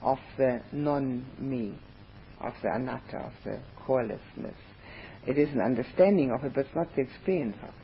[0.02, 1.78] of the non-me,
[2.40, 4.56] of the anatta, of the corelessness.
[5.26, 7.74] It is an understanding of it, but it's not the experience of it.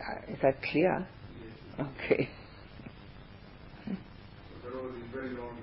[0.00, 1.06] Uh, is that clear?
[1.42, 1.86] Yes.
[2.06, 2.28] Okay.
[3.84, 3.92] So
[4.70, 5.58] the road is very long,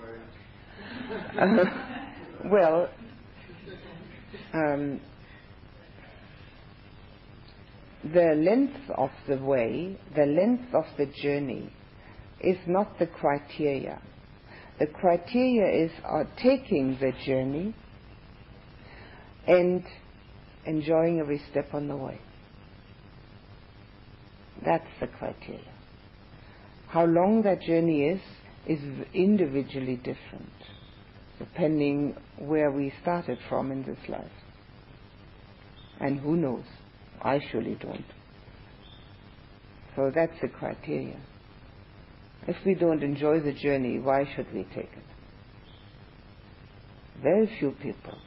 [1.40, 1.66] uh,
[2.46, 2.90] well,
[4.56, 5.02] Um,
[8.04, 11.74] the length of the way, the length of the journey,
[12.40, 14.02] is not the criteria.
[14.80, 15.92] The criteria is
[16.42, 17.76] taking the journey
[19.46, 19.84] and
[20.66, 22.22] enjoying every step on the way.
[24.64, 25.74] That's the criteria.
[26.88, 28.22] How long that journey is,
[28.68, 28.80] is
[29.14, 30.54] individually different,
[31.40, 34.32] depending where we started from in this life.
[36.00, 36.66] And who knows?
[37.22, 38.06] I surely don't.
[39.96, 41.20] So that's the criteria.
[42.48, 45.04] If we don't enjoy the journey, why should we take it?
[47.24, 48.18] Very few people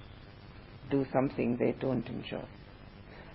[0.91, 2.45] do something they don't enjoy.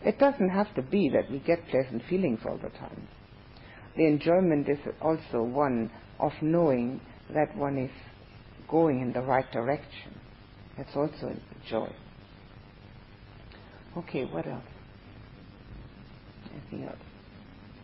[0.03, 3.07] It doesn't have to be that we get pleasant feelings all the time.
[3.95, 6.99] The enjoyment is also one of knowing
[7.33, 7.91] that one is
[8.67, 10.19] going in the right direction.
[10.77, 11.93] That's also a joy.
[13.95, 14.63] Okay, what else?
[16.51, 16.97] Anything else?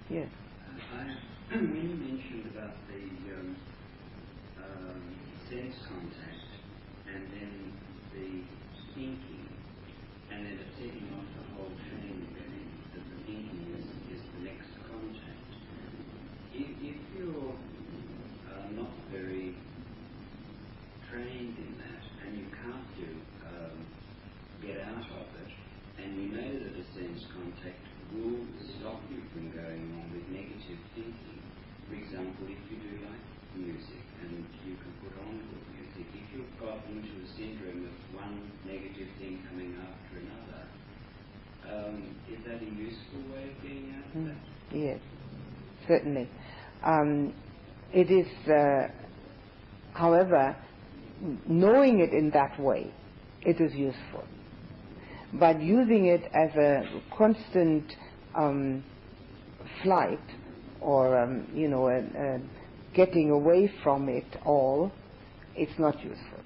[0.09, 0.27] Yes.
[0.65, 1.05] Uh,
[1.53, 3.05] when you mentioned about the
[3.37, 3.55] um,
[4.57, 5.01] um,
[5.49, 6.49] sense contact
[7.13, 7.73] and then
[8.13, 8.41] the
[8.97, 9.45] thinking,
[10.33, 12.65] and then it's setting off the whole chain really,
[12.97, 15.49] that the thinking is, is the next contact.
[16.57, 17.53] If, if you're
[18.49, 19.53] uh, not very
[21.05, 23.09] trained in that and you can't do
[23.45, 23.77] um,
[24.65, 25.53] get out of it,
[25.97, 27.83] and you know that a sense contact
[28.15, 28.45] will
[28.77, 31.41] stop you from going on with negative thinking.
[31.87, 33.25] For example, if you do like
[33.57, 38.15] music and you can put on good music, if you've got into a syndrome of
[38.15, 44.15] one negative thing coming after another, um, is that a useful way of getting out
[44.15, 44.77] of that?
[44.77, 44.99] Yes,
[45.87, 46.29] certainly.
[46.83, 47.33] Um,
[47.93, 48.87] it is, uh,
[49.93, 50.55] however,
[51.47, 52.93] knowing it in that way,
[53.41, 54.25] it is useful.
[55.33, 57.85] But using it as a constant
[58.35, 58.83] um,
[59.83, 60.19] flight
[60.81, 62.41] or, um, you know, a, a
[62.95, 64.91] getting away from it all,
[65.59, 66.39] it's not useful.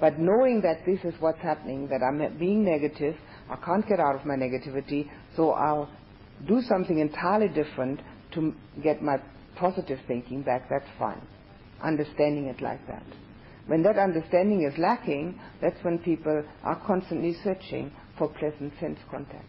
[0.00, 3.16] But knowing that this is what's happening, that I'm being negative,
[3.50, 5.90] I can't get out of my negativity, so I'll
[6.46, 8.00] do something entirely different
[8.34, 9.16] to get my
[9.56, 11.20] positive thinking back, that's fine.
[11.82, 13.02] Understanding it like that.
[13.66, 19.44] When that understanding is lacking, that's when people are constantly searching for pleasant sense contact.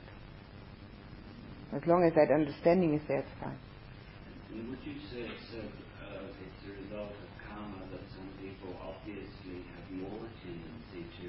[1.73, 3.57] As long as that understanding is there, it's fine.
[4.51, 7.28] Would you say it's a, uh, it's a result of
[8.59, 11.27] people obviously have more tendency to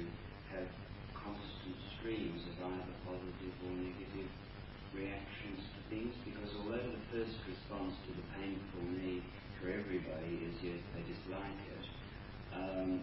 [0.51, 0.67] have
[1.15, 4.27] constant streams of either positive or negative
[4.91, 6.11] reactions to things?
[6.27, 9.23] Because although the first response to the painful need
[9.63, 11.85] for everybody is yes, they dislike it,
[12.51, 12.99] um,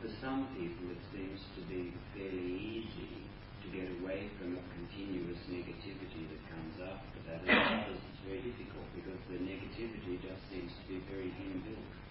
[0.00, 3.28] for some people it seems to be fairly easy
[3.60, 7.44] to get away from a continuous negativity that comes after that.
[7.44, 12.03] And for others it's very difficult because the negativity just seems to be very inbuilt.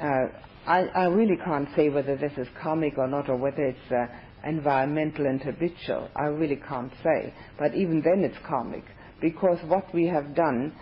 [0.00, 0.28] Uh,
[0.66, 4.06] I, really can't say whether this is karmic or not, or whether it's uh,
[4.48, 6.08] environmental and habitual.
[6.14, 7.34] I really can't say.
[7.58, 8.84] But even then, it's karmic
[9.20, 10.72] because what we have done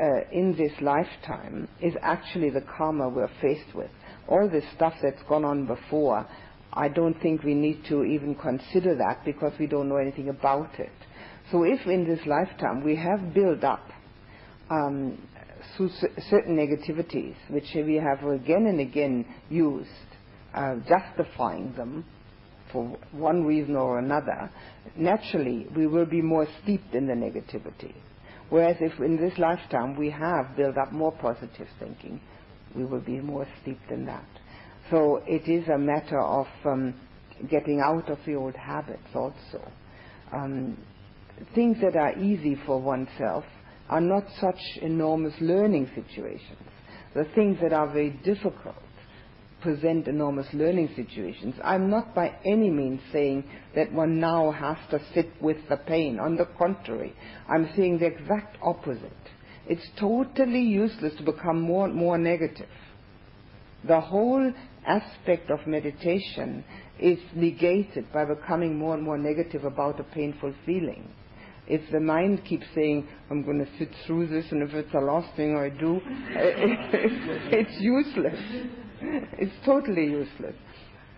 [0.00, 3.90] uh, in this lifetime is actually the karma we're faced with.
[4.28, 6.26] All this stuff that's gone on before,
[6.72, 10.78] I don't think we need to even consider that because we don't know anything about
[10.78, 10.92] it.
[11.50, 13.88] So if in this lifetime we have built up
[14.70, 15.18] um,
[16.30, 19.88] certain negativities, which we have again and again used,
[20.54, 22.04] uh, justifying them
[22.72, 24.50] for one reason or another,
[24.96, 27.94] naturally we will be more steeped in the negativity.
[28.50, 32.20] Whereas if in this lifetime we have built up more positive thinking,
[32.74, 34.26] we will be more steeped in that.
[34.90, 36.94] So it is a matter of um,
[37.50, 39.70] getting out of the old habits also.
[40.32, 40.78] Um,
[41.54, 43.44] things that are easy for oneself
[43.88, 46.58] are not such enormous learning situations.
[47.14, 48.76] The things that are very difficult
[49.60, 51.54] present enormous learning situations.
[51.64, 56.20] I'm not by any means saying that one now has to sit with the pain.
[56.20, 57.14] On the contrary,
[57.48, 59.12] I'm saying the exact opposite.
[59.66, 62.68] It's totally useless to become more and more negative.
[63.86, 64.52] The whole
[64.86, 66.64] aspect of meditation
[66.98, 71.08] is negated by becoming more and more negative about a painful feeling.
[71.68, 75.00] If the mind keeps saying, I'm going to sit through this, and if it's the
[75.00, 76.00] last thing I do,
[76.30, 78.40] it's useless.
[79.38, 80.56] It's totally useless.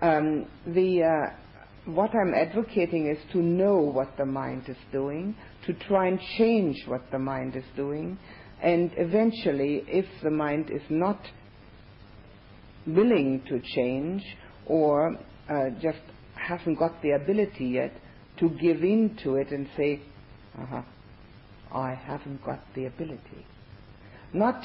[0.02, 5.36] Um, the, uh, what I'm advocating is to know what the mind is doing,
[5.66, 8.18] to try and change what the mind is doing,
[8.60, 11.20] and eventually, if the mind is not
[12.86, 14.22] willing to change
[14.66, 15.16] or
[15.48, 16.01] uh, just
[16.35, 17.93] hasn't got the ability yet
[18.39, 20.01] to give in to it and say,
[20.59, 20.82] uh-huh,
[21.72, 23.47] I haven't got the ability.
[24.32, 24.62] Not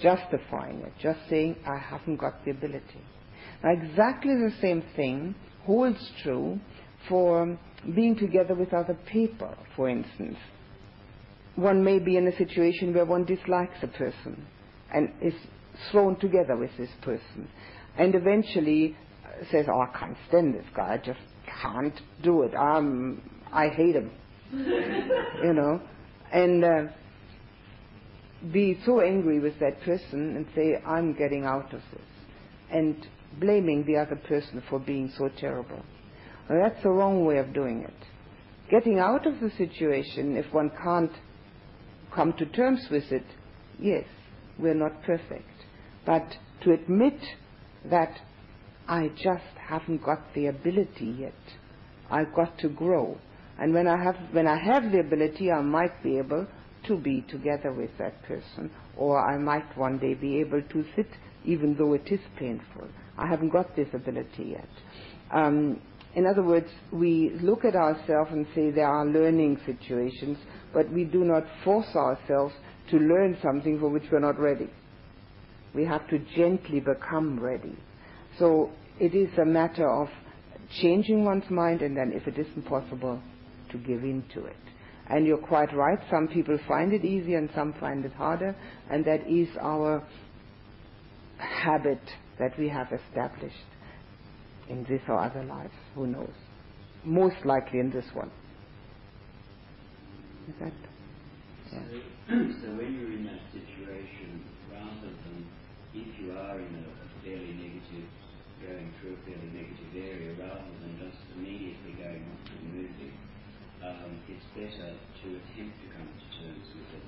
[0.00, 3.02] justifying it, just saying, I haven't got the ability.
[3.62, 5.34] Now, exactly the same thing
[5.64, 6.58] holds true
[7.08, 7.58] for
[7.94, 10.36] being together with other people, for instance.
[11.56, 14.46] One may be in a situation where one dislikes a person
[14.92, 15.34] and is
[15.90, 17.48] thrown together with this person
[17.98, 18.96] and eventually
[19.50, 20.94] says, Oh, I can't stand this guy.
[20.94, 21.20] I just
[21.62, 22.54] can't do it.
[22.54, 23.22] I'm,
[23.52, 24.10] I hate him.
[25.44, 25.80] you know?
[26.32, 26.82] And uh,
[28.52, 32.02] be so angry with that person and say, I'm getting out of this.
[32.70, 33.06] And
[33.38, 35.82] blaming the other person for being so terrible.
[36.48, 37.94] Well, that's the wrong way of doing it.
[38.70, 41.12] Getting out of the situation, if one can't
[42.14, 43.24] come to terms with it,
[43.78, 44.04] yes,
[44.58, 45.48] we're not perfect.
[46.04, 47.18] But to admit
[47.90, 48.20] that
[48.88, 51.34] I just haven't got the ability yet,
[52.10, 53.18] I've got to grow.
[53.62, 56.48] And when I have, when I have the ability, I might be able
[56.88, 61.06] to be together with that person, or I might one day be able to sit
[61.44, 62.88] even though it is painful.
[63.16, 64.68] I haven't got this ability yet.
[65.30, 65.80] Um,
[66.16, 70.38] in other words, we look at ourselves and say there are learning situations,
[70.74, 72.54] but we do not force ourselves
[72.90, 74.70] to learn something for which we're not ready.
[75.72, 77.78] We have to gently become ready.
[78.40, 80.08] So it is a matter of
[80.80, 83.22] changing one's mind and then if it isn't possible,
[83.72, 84.56] to give in to it.
[85.08, 88.54] And you're quite right, some people find it easy and some find it harder,
[88.90, 90.02] and that is our
[91.38, 92.00] habit
[92.38, 93.56] that we have established
[94.68, 96.32] in this or other lives, who knows?
[97.04, 98.30] Most likely in this one.
[100.48, 100.72] Is that?
[101.70, 101.76] So,
[102.28, 104.40] so when you're in that situation,
[104.72, 105.46] rather than
[105.94, 108.08] if you are in a, a fairly negative,
[108.64, 113.14] going through a fairly negative area, rather than just immediately going on to moving,
[113.84, 114.92] um, it's better
[115.22, 117.06] to attempt to come to terms with it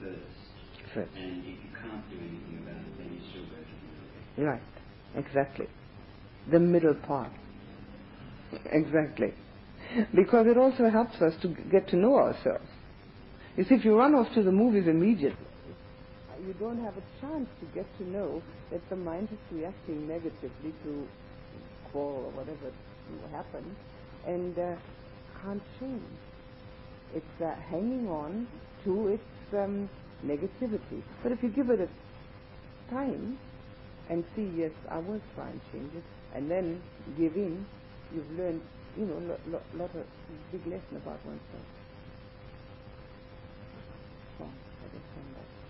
[0.00, 1.10] first.
[1.16, 4.46] And if you can't do anything about it, then you still go to the moving.
[4.46, 4.62] Right,
[5.14, 5.66] exactly.
[6.50, 7.32] The middle part.
[8.66, 9.34] Exactly.
[10.14, 12.64] Because it also helps us to get to know ourselves.
[13.56, 15.36] You see, if you run off to the movies immediately,
[16.46, 20.72] you don't have a chance to get to know that the mind is reacting negatively
[20.84, 21.06] to
[21.90, 22.72] quarrel or whatever
[23.32, 23.74] happened
[24.26, 24.74] and uh,
[25.42, 26.02] can't change.
[27.14, 28.48] It's uh, hanging on
[28.84, 29.88] to its um,
[30.24, 31.02] negativity.
[31.22, 31.88] But if you give it a
[32.92, 33.38] time
[34.10, 36.04] and see, yes, I will try and change it,
[36.34, 36.82] and then
[37.18, 37.66] give in,
[38.14, 38.62] you've learned,
[38.98, 40.06] you know, lot, lot, lot of
[40.52, 41.66] big lesson about oneself.
[44.40, 45.65] I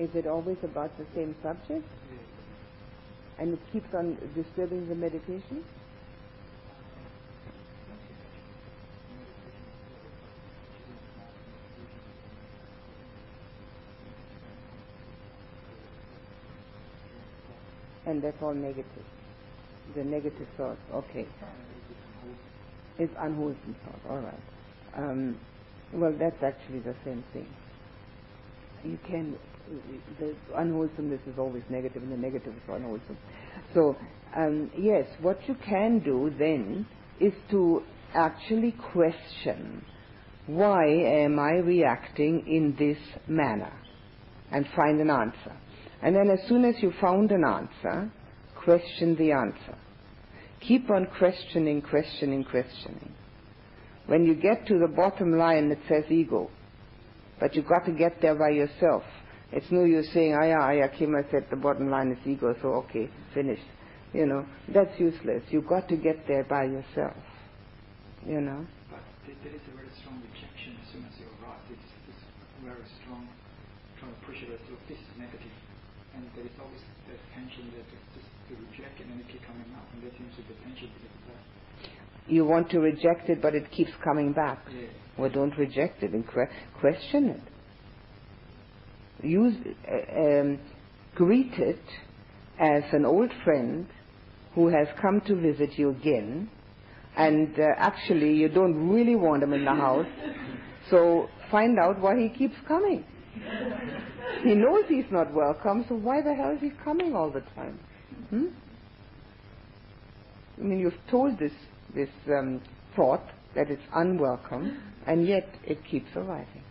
[0.00, 1.86] Is it always about the same subject?
[3.38, 5.62] And it keeps on disturbing the meditation?
[18.06, 18.86] And that's all negative.
[19.94, 21.26] The negative thought, okay.
[22.98, 24.40] It's unwholesome thought, all right.
[24.96, 25.38] Um,
[25.92, 27.46] well, that's actually the same thing.
[28.82, 29.36] You can,
[30.18, 33.16] the unwholesomeness is always negative, and the negative is unwholesome.
[33.74, 33.96] So,
[34.36, 36.86] um, yes, what you can do then
[37.20, 37.82] is to
[38.14, 39.84] actually question
[40.46, 42.98] why am I reacting in this
[43.28, 43.72] manner
[44.50, 45.56] and find an answer.
[46.02, 48.10] And then as soon as you found an answer,
[48.56, 49.78] question the answer.
[50.60, 53.12] Keep on questioning, questioning, questioning.
[54.06, 56.50] When you get to the bottom line, it says ego.
[57.38, 59.04] But you've got to get there by yourself.
[59.52, 63.10] It's no use saying, yeah, yeah, Khema said the bottom line is ego, so okay,
[63.34, 63.66] finished.
[64.12, 65.42] You know, that's useless.
[65.50, 67.18] You've got to get there by yourself.
[68.26, 68.66] You know?
[68.90, 71.62] But there is a very strong rejection as soon as you arrive.
[71.70, 72.22] It's, it's
[72.62, 73.26] very strong,
[73.98, 75.54] trying to push it as look, this is negative.
[76.14, 79.66] And there is always that tension that just to reject it and it keep coming
[79.74, 79.86] up.
[79.94, 81.42] And that seems to be the tension because of that.
[82.30, 84.62] You want to reject it, but it keeps coming back.
[84.70, 84.86] Yeah.
[85.18, 87.42] Well, don't reject it and que- question it.
[89.22, 89.54] Use,
[89.90, 90.58] uh, um,
[91.14, 91.82] greet it
[92.58, 93.86] as an old friend
[94.54, 96.48] who has come to visit you again,
[97.16, 100.06] and uh, actually you don't really want him in the house,
[100.90, 103.04] so find out why he keeps coming.
[104.42, 107.78] He knows he's not welcome, so why the hell is he coming all the time?
[108.30, 108.46] Hmm?
[110.58, 111.52] I mean, you've told this
[111.94, 112.60] this um,
[112.94, 113.24] thought
[113.54, 116.62] that it's unwelcome, and yet it keeps arriving.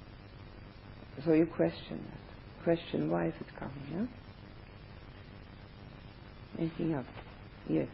[1.26, 2.29] So you question that.
[2.64, 3.88] Question why is it coming?
[3.92, 4.08] Yeah?
[6.60, 7.08] Anything else?
[7.68, 7.88] Yes.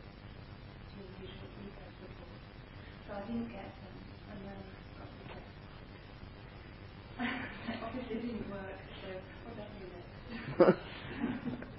[0.97, 2.41] the usual ego support.
[3.13, 3.93] So I didn't get them,
[4.31, 4.57] and then.
[7.85, 9.07] Obviously didn't work, so
[10.57, 10.75] what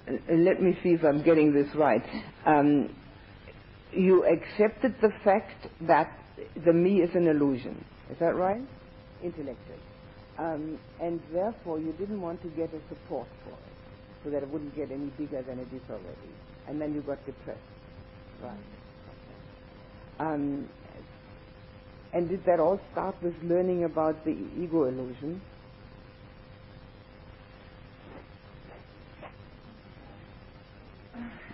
[0.46, 2.02] Let me see if I'm getting this right.
[2.46, 2.90] Um,
[3.92, 6.06] you accepted the fact that
[6.64, 7.84] the me is an illusion.
[8.10, 8.62] Is that right?
[9.22, 9.82] Intellectually.
[10.38, 13.76] Um, and therefore, you didn't want to get a support for it,
[14.22, 16.38] so that it wouldn't get any bigger than it is already.
[16.68, 17.60] And then you got depressed.
[18.40, 18.52] Right.
[20.20, 20.68] Um,
[22.14, 25.42] and did that all start with learning about the ego illusion?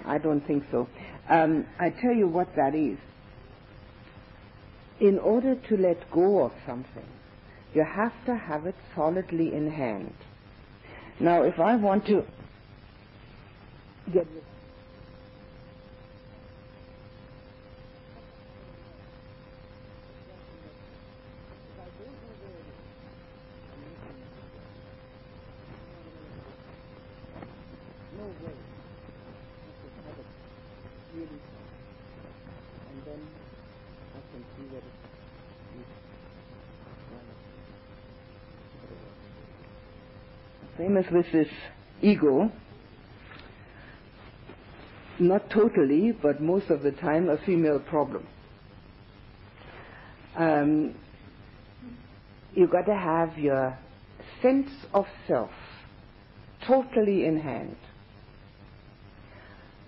[0.04, 0.88] I don't think so.
[1.28, 2.98] Um, I tell you what that is.
[5.00, 7.06] In order to let go of something,
[7.72, 10.12] You have to have it solidly in hand.
[11.20, 12.24] Now, if I want to
[14.12, 14.42] get rid
[28.18, 30.26] no way I could have it
[31.14, 31.80] really solid.
[32.90, 33.20] And then
[34.16, 35.10] I can see that it's
[41.10, 41.48] with this
[42.02, 42.50] ego,
[45.18, 48.26] not totally, but most of the time, a female problem.
[50.36, 50.94] Um,
[52.54, 53.78] you got to have your
[54.42, 55.50] sense of self
[56.66, 57.76] totally in hand.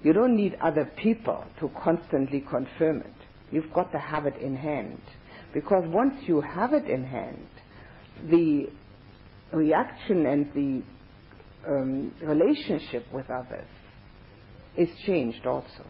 [0.02, 3.14] You don't need other people to constantly confirm it.
[3.50, 5.00] You've got to have it in hand.
[5.54, 7.46] Because once you have it in hand,
[8.28, 8.68] the
[9.52, 10.82] reaction and the
[11.68, 13.68] um, relationship with others
[14.76, 15.86] is changed also.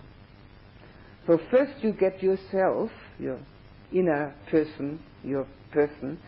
[1.27, 3.39] So first you get yourself, your
[3.93, 6.19] inner person, your person,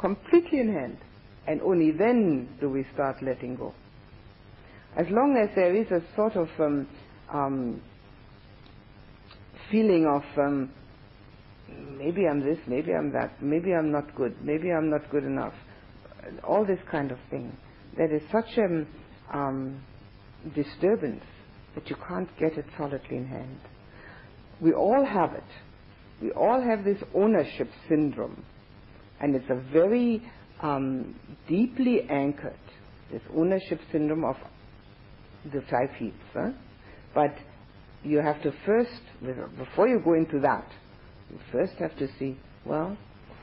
[0.00, 0.98] completely in hand.
[1.46, 3.74] And only then do we start letting go.
[4.96, 6.88] As long as there is a sort of um,
[7.32, 7.80] um,
[9.70, 10.70] feeling of um,
[11.96, 15.54] maybe I'm this, maybe I'm that, maybe I'm not good, maybe I'm not good enough,
[16.46, 17.56] all this kind of thing.
[18.00, 18.86] There is such a
[19.36, 19.82] um,
[20.54, 21.22] disturbance
[21.74, 23.60] that you can't get it solidly in hand.
[24.58, 25.44] We all have it.
[26.22, 28.42] We all have this ownership syndrome,
[29.20, 30.22] and it's a very
[30.62, 31.14] um,
[31.46, 32.56] deeply anchored
[33.12, 34.36] this ownership syndrome of
[35.52, 36.16] the five heaps.
[36.32, 36.52] Huh?
[37.14, 37.34] But
[38.02, 39.02] you have to first,
[39.58, 40.66] before you go into that,
[41.30, 42.96] you first have to see, well,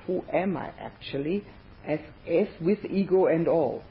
[0.07, 1.45] who am I actually,
[1.85, 3.83] as, as with ego and all?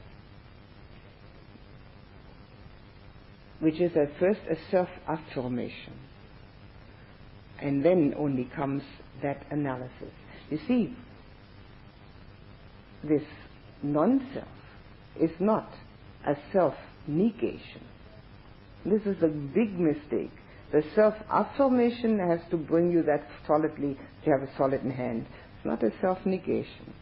[3.59, 5.93] Which is at first a self affirmation.
[7.59, 8.83] And then only comes
[9.23, 10.13] that analysis.
[10.49, 10.95] You see,
[13.03, 13.23] this
[13.81, 14.47] non self
[15.19, 15.69] is not
[16.25, 16.75] a self
[17.07, 17.81] negation.
[18.85, 20.31] This is a big mistake.
[20.71, 25.25] The self affirmation has to bring you that solidly, to have a solid in hand.
[25.55, 26.93] It's not a self negation.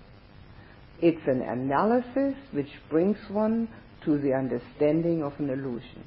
[1.01, 3.67] It's an analysis which brings one
[4.05, 6.03] to the understanding of an illusion.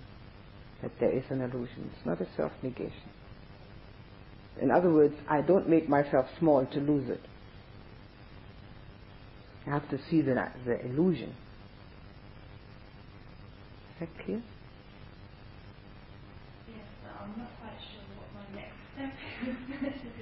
[0.83, 1.91] That there is an illusion.
[1.97, 3.11] It's not a self negation.
[4.61, 7.21] In other words, I don't make myself small to lose it.
[9.67, 10.35] I have to see the,
[10.65, 11.31] the illusion.
[14.01, 14.43] Is that clear?
[16.69, 19.13] Yes, but I'm not quite sure what my next step
[19.47, 20.13] is.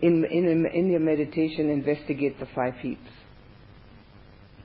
[0.00, 3.10] In, in, in your meditation, investigate the five heaps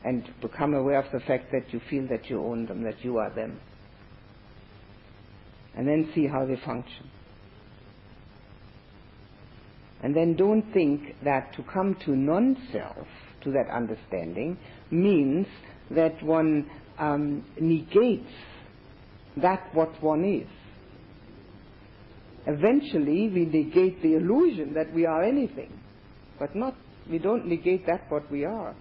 [0.04, 3.18] and become aware of the fact that you feel that you own them, that you
[3.18, 3.60] are them.
[5.76, 7.10] And then see how they function.
[10.02, 13.08] And then don't think that to come to non self,
[13.44, 14.58] to that understanding,
[14.92, 15.48] means
[15.90, 16.70] that one
[17.00, 18.30] um, negates
[19.38, 20.48] that what one is.
[22.46, 25.72] Eventually, we negate the illusion that we are anything,
[26.38, 26.76] but not,
[27.10, 28.76] we don't negate that what we are.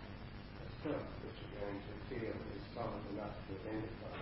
[0.81, 4.17] self which you're going to feel is solid enough to identify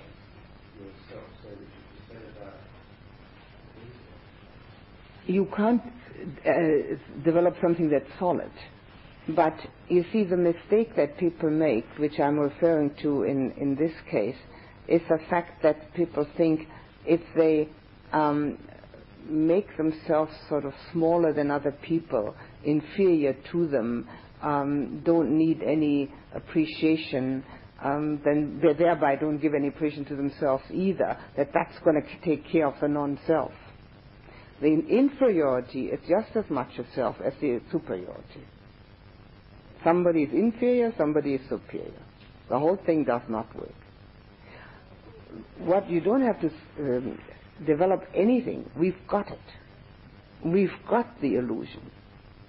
[0.82, 2.58] yourself so that you can set it out
[3.78, 4.18] easily.
[5.32, 5.82] You can't
[6.46, 6.52] uh,
[7.24, 8.52] develop something that's solid.
[9.30, 9.56] But
[9.88, 14.36] you see, the mistake that people make, which I'm referring to in, in this case,
[14.88, 16.68] is the fact that people think
[17.06, 17.70] if they
[18.12, 18.58] um,
[19.28, 24.08] make themselves sort of smaller than other people, inferior to them,
[24.42, 27.44] um, don't need any appreciation,
[27.84, 32.26] um, then they thereby don't give any appreciation to themselves either, that that's going to
[32.26, 33.52] take care of the non-self.
[34.62, 38.46] The inferiority is just as much a self as the superiority.
[39.84, 42.04] Somebody is inferior, somebody is superior.
[42.48, 43.74] The whole thing does not work.
[45.60, 47.20] What you don't have to um,
[47.66, 48.70] develop anything.
[48.78, 49.40] We've got it.
[50.46, 51.90] We've got the illusion.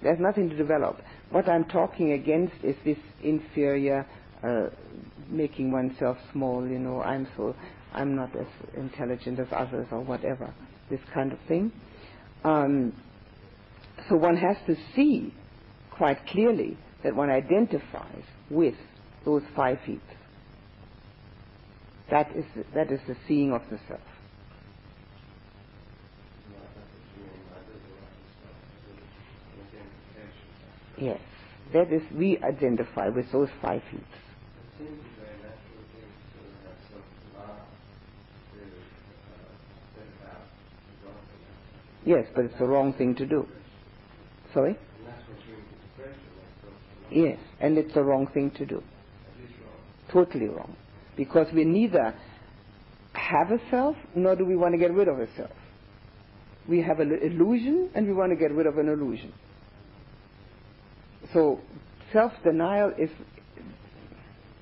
[0.03, 1.01] There's nothing to develop.
[1.31, 4.05] What I'm talking against is this inferior,
[4.43, 4.69] uh,
[5.29, 6.67] making oneself small.
[6.67, 7.55] You know, I'm so,
[7.93, 10.53] I'm not as intelligent as others or whatever.
[10.91, 11.71] This kind of thing.
[12.43, 12.93] Um,
[14.09, 15.33] so one has to see
[15.91, 18.75] quite clearly that one identifies with
[19.25, 20.01] those five heaps.
[22.11, 22.45] That is,
[22.75, 24.01] that is the seeing of the self.
[30.97, 31.19] Yes,
[31.73, 34.03] that is, we identify with those five heaps.
[42.05, 43.47] Yes, but it's the wrong thing to do.
[44.53, 44.77] Sorry?
[47.09, 48.83] Yes, and it's the wrong thing to do.
[50.11, 50.75] Totally wrong.
[51.15, 52.13] Because we neither
[53.13, 55.51] have a self, nor do we want to get rid of a self.
[56.67, 59.33] We have an illusion, and we want to get rid of an illusion.
[61.33, 61.59] So
[62.11, 63.09] self-denial is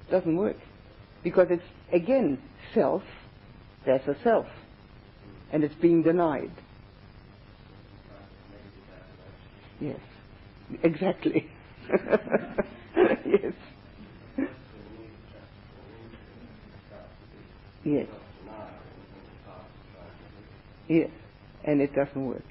[0.09, 0.57] doesn't work
[1.23, 1.63] because it's
[1.93, 2.38] again
[2.73, 3.03] self.
[3.85, 4.45] There's a self,
[5.51, 6.51] and it's being denied.
[9.81, 9.99] Yes,
[10.83, 11.49] exactly.
[13.25, 13.53] yes.
[17.83, 18.07] Yes.
[20.87, 21.09] Yes.
[21.63, 22.43] And it doesn't work.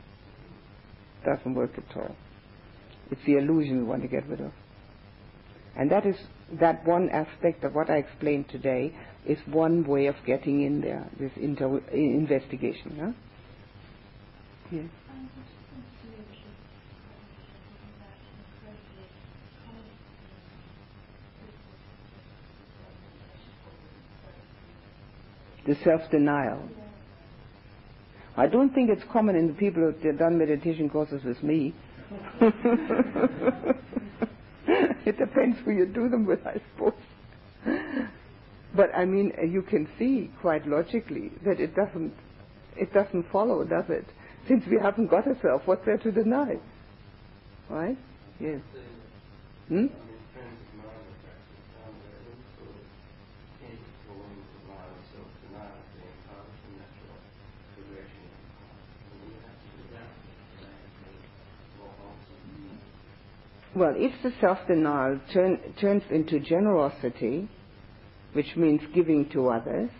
[1.24, 2.16] Doesn't work at all.
[3.11, 4.52] It's the illusion we want to get rid of.
[5.77, 6.16] And that is
[6.61, 8.94] that one aspect of what I explained today
[9.27, 12.98] is one way of getting in there, this inter- investigation.
[13.01, 13.12] Huh?
[14.73, 14.86] Yes.
[25.71, 26.69] The self-denial.
[28.37, 31.73] I don't think it's common in the people who've done meditation courses with me.
[35.07, 36.95] it depends who you do them with, I suppose.
[38.75, 42.15] But I mean, you can see quite logically that it doesn't,
[42.77, 44.07] it doesn't follow, does it?
[44.49, 46.59] Since we haven't got a self, what's there to deny?
[47.69, 47.97] Right?
[48.41, 48.61] Yes.
[49.69, 49.87] Hmm?
[63.75, 67.49] Well, if the self-denial turn, turns into generosity,
[68.33, 69.91] which means giving to others,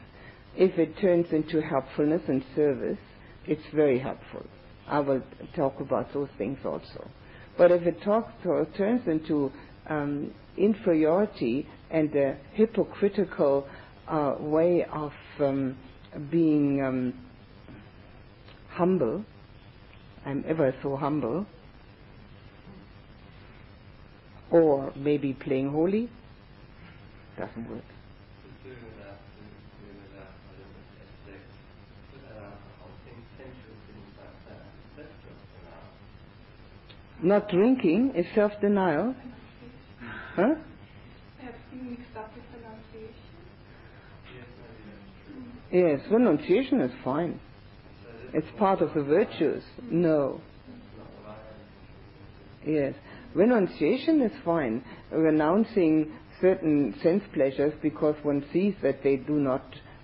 [0.57, 2.99] if it turns into helpfulness and service,
[3.47, 4.45] it's very helpful.
[4.89, 5.23] I will
[5.55, 7.09] talk about those things also.
[7.57, 8.33] But if it talks,
[8.77, 9.53] turns into
[9.89, 13.69] um, inferiority and a hypocritical
[14.09, 15.77] uh, way of um,
[16.29, 17.15] being um,
[18.71, 19.25] humble,
[20.27, 21.47] I'm ever so humble,
[24.51, 26.09] or maybe playing holy
[27.39, 27.83] doesn't work.
[37.23, 39.15] Not drinking is self-denial.
[40.37, 40.55] Huh?
[45.71, 47.39] Yes, renunciation is fine.
[48.33, 49.63] It's part of the virtues.
[49.83, 50.41] No.
[52.67, 52.95] Yes.
[53.35, 54.85] Renunciation is fine.
[55.13, 59.63] Renouncing certain sense pleasures because one sees that they do not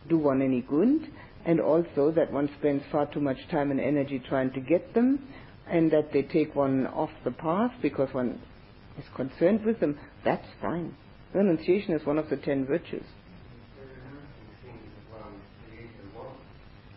[0.09, 1.11] do one any good,
[1.45, 5.19] and also that one spends far too much time and energy trying to get them,
[5.69, 8.41] and that they take one off the path because one
[8.99, 9.99] is concerned with them.
[10.25, 10.95] That's fine.
[11.35, 13.05] Renunciation is one of the ten virtues.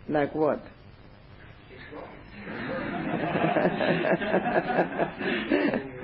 [0.08, 0.62] Like what?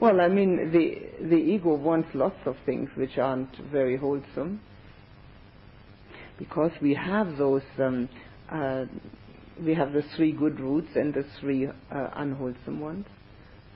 [0.00, 4.60] Well, I mean, the the ego wants lots of things which aren't very wholesome,
[6.38, 7.62] because we have those.
[7.78, 8.08] Um,
[8.50, 8.86] uh,
[9.62, 11.72] we have the three good roots and the three uh,
[12.16, 13.04] unwholesome ones.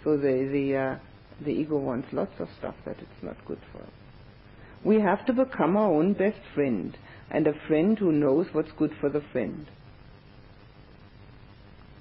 [0.02, 0.98] So the the uh,
[1.44, 3.84] the ego wants lots of stuff that it's not good for.
[4.82, 6.96] We have to become our own best friend
[7.30, 9.66] and a friend who knows what's good for the friend.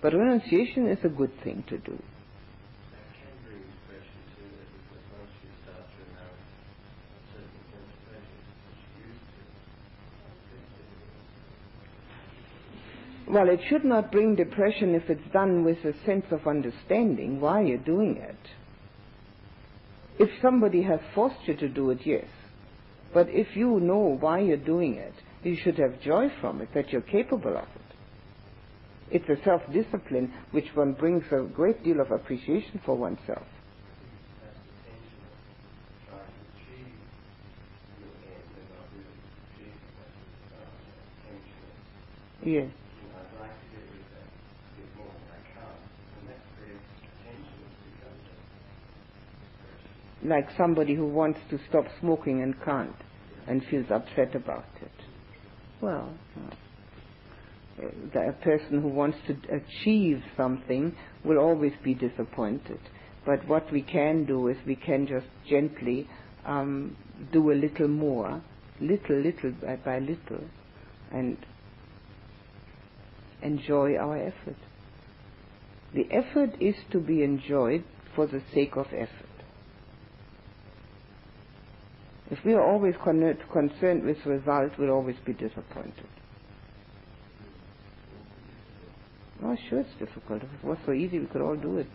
[0.01, 2.01] But renunciation is a good thing to do.
[13.34, 17.61] Well, it should not bring depression if it's done with a sense of understanding why
[17.61, 18.38] you're doing it.
[20.19, 22.27] If somebody has forced you to do it, yes.
[23.14, 26.89] But if you know why you're doing it, you should have joy from it, that
[26.91, 27.84] you're capable of it.
[29.11, 33.45] It's a self-discipline which one brings a great deal of appreciation for oneself.
[34.41, 35.38] That's the tension of
[36.10, 36.97] trying to achieve
[38.01, 39.22] your end and not really
[39.53, 40.14] achieving that
[40.57, 40.65] uh,
[41.30, 42.69] tension of Yes.
[42.73, 44.30] you know, I'd like to get rid of that
[44.81, 45.77] bit more than I can't.
[46.18, 46.89] And that creates
[47.22, 48.38] tension that becomes a
[50.23, 52.95] Like somebody who wants to stop smoking and can't
[53.47, 54.91] and feels upset about it.
[55.81, 56.13] Well,
[57.81, 60.95] uh, a person who wants to achieve something
[61.25, 62.79] will always be disappointed.
[63.25, 66.07] But what we can do is we can just gently
[66.45, 66.95] um,
[67.31, 68.41] do a little more,
[68.79, 70.45] little, little by, by little,
[71.11, 71.37] and
[73.41, 74.57] enjoy our effort.
[75.93, 77.83] The effort is to be enjoyed
[78.15, 79.32] for the sake of effort.
[82.34, 86.07] If we are always con- concerned with result, we'll always be disappointed.
[89.43, 90.41] Oh, sure, it's difficult.
[90.41, 91.88] If it was so easy, we could all do it.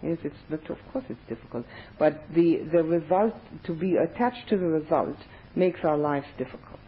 [0.00, 0.60] Yes, it's not.
[0.70, 1.66] Of course, it's difficult.
[1.98, 3.34] But the the result
[3.64, 5.16] to be attached to the result
[5.56, 6.78] makes our lives difficult.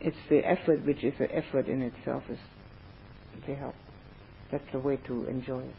[0.00, 2.38] It's the effort which is the effort in itself is
[3.46, 3.74] the help.
[4.52, 5.74] That's the way to enjoy it.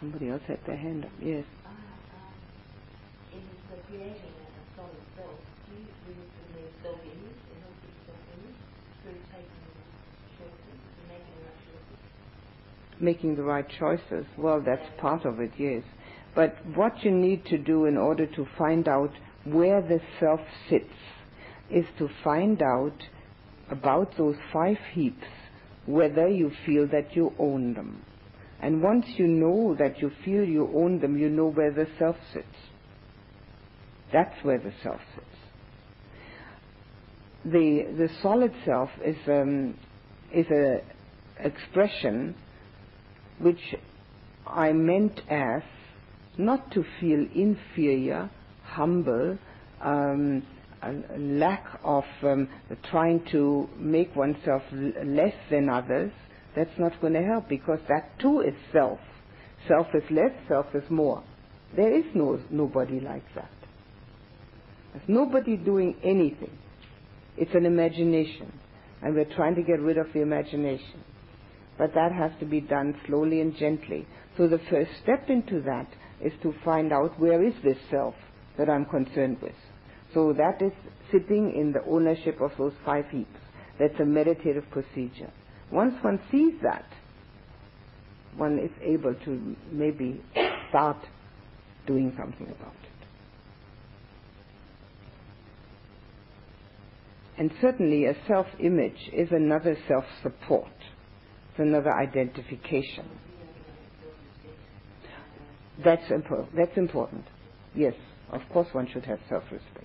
[0.00, 1.10] Somebody else had their hand up.
[1.20, 1.44] Yes.
[1.66, 1.74] Ah, um,
[3.32, 8.60] in the creating a solid self, do you really believe self-image, a healthy self-image,
[9.00, 9.64] through taking
[10.36, 11.98] choices and making the right choices?
[13.00, 14.26] making the right choices.
[14.36, 15.84] Well, that's part of it, yes.
[16.34, 19.12] But what you need to do in order to find out
[19.44, 20.84] where the self sits
[21.70, 23.02] is to find out
[23.70, 25.26] about those five heaps
[25.86, 28.02] whether you feel that you own them.
[28.60, 32.16] And once you know that you feel you own them, you know where the self
[32.32, 32.46] sits.
[34.12, 35.26] That's where the self sits.
[37.44, 39.78] The the solid self is um,
[40.32, 40.80] is a
[41.38, 42.34] expression
[43.38, 43.74] which
[44.46, 45.62] I meant as
[46.36, 48.30] not to feel inferior,
[48.64, 49.38] humble,
[49.80, 50.42] um,
[50.82, 52.48] a lack of um,
[52.90, 56.12] trying to make oneself less than others.
[56.56, 59.00] That's not going to help because that too is self.
[59.66, 61.22] Self is less, self is more.
[61.76, 63.50] There is no nobody like that.
[64.92, 66.56] There's nobody doing anything.
[67.36, 68.52] It's an imagination,
[69.02, 71.04] and we're trying to get rid of the imagination.
[71.76, 74.06] But that has to be done slowly and gently.
[74.36, 75.88] So the first step into that
[76.20, 78.14] is to find out where is this self
[78.56, 79.54] that I'm concerned with.
[80.14, 80.72] So that is
[81.12, 83.38] sitting in the ownership of those five heaps.
[83.78, 85.30] That's a meditative procedure.
[85.70, 86.86] Once one sees that,
[88.36, 90.20] one is able to maybe
[90.70, 90.96] start
[91.86, 92.87] doing something about it.
[97.38, 100.66] And certainly a self-image is another self-support.
[101.50, 103.06] It's another identification.
[105.84, 107.24] That's, impo- that's important.
[107.74, 107.94] Yes,
[108.32, 109.84] of course one should have self-respect.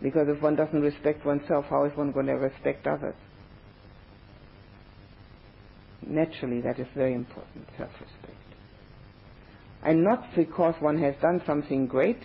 [0.00, 3.14] Because if one doesn't respect oneself, how is one going to respect others?
[6.06, 8.36] Naturally, that is very important, self-respect.
[9.82, 12.20] And not because one has done something great,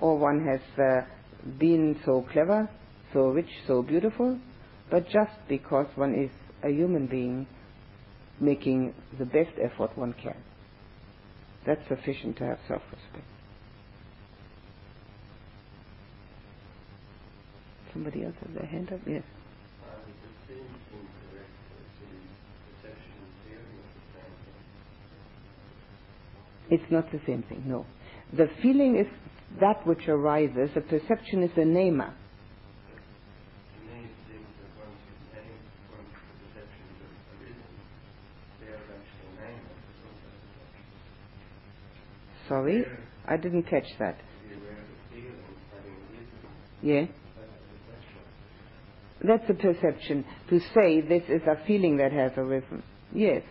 [0.00, 1.06] or one has uh,
[1.58, 2.68] been so clever,
[3.12, 4.38] so rich, so beautiful,
[4.90, 6.30] but just because one is
[6.62, 7.46] a human being
[8.40, 10.36] making the best effort one can.
[11.66, 13.24] That's sufficient to have self-respect.
[17.92, 19.00] Somebody else has their hand up?
[19.06, 19.22] Yes.
[26.68, 27.86] It's not the same thing, no.
[28.36, 29.06] The feeling is
[29.60, 32.12] that which arises, the perception is the namer.
[32.12, 35.62] To me, it seems that once you've named,
[35.94, 37.70] once the perceptions have arisen,
[38.58, 40.84] they are actually named as also perception.
[42.48, 42.84] Sorry,
[43.26, 44.18] I didn't catch that.
[46.82, 47.06] Yeah?
[49.26, 50.24] that's a perception.
[50.50, 52.82] To say this is a feeling that has arisen.
[53.12, 53.42] Yes.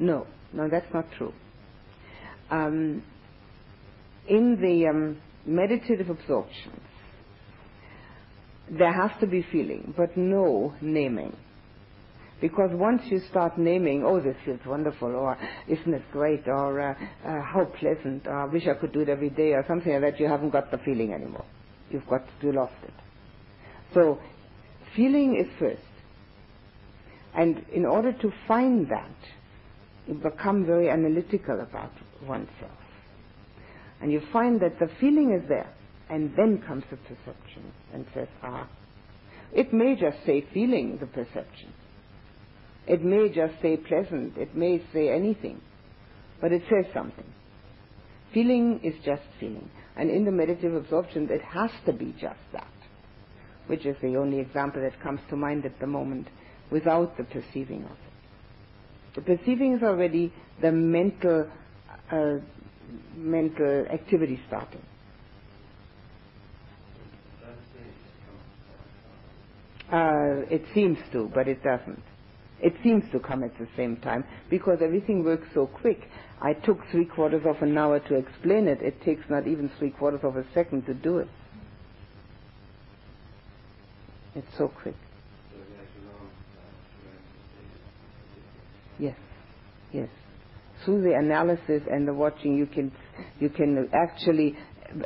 [0.00, 1.32] No, no, that's not true.
[2.50, 3.02] Um,
[4.28, 6.80] in the um, meditative absorptions,
[8.70, 11.36] there has to be feeling, but no naming.
[12.40, 15.38] Because once you start naming, oh, this feels wonderful, or
[15.68, 19.08] isn't it great, or uh, uh, how pleasant, or I wish I could do it
[19.08, 21.44] every day, or something like that, you haven't got the feeling anymore.
[21.90, 22.92] You've got, to, you lost it.
[23.92, 24.20] So,
[24.96, 25.80] feeling is first.
[27.34, 29.14] And in order to find that,
[30.06, 31.92] you become very analytical about
[32.26, 32.78] oneself.
[34.00, 35.72] And you find that the feeling is there,
[36.10, 38.68] and then comes the perception and says, ah.
[39.52, 41.72] It may just say feeling, the perception.
[42.86, 44.36] It may just say pleasant.
[44.36, 45.60] It may say anything.
[46.40, 47.24] But it says something.
[48.32, 49.70] Feeling is just feeling.
[49.96, 52.66] And in the meditative absorption, it has to be just that,
[53.68, 56.26] which is the only example that comes to mind at the moment
[56.70, 59.14] without the perceiving of it.
[59.14, 61.48] The perceiving is already the mental,
[62.10, 62.34] uh,
[63.16, 64.82] mental activity starting.
[69.94, 72.02] Uh, it seems to, but it doesn't.
[72.60, 76.00] It seems to come at the same time because everything works so quick.
[76.42, 78.82] I took three quarters of an hour to explain it.
[78.82, 81.28] It takes not even three quarters of a second to do it.
[84.34, 84.96] It's so quick.
[88.98, 89.16] Yes,
[89.92, 90.08] yes.
[90.84, 92.90] Through the analysis and the watching, you can
[93.38, 94.56] you can actually,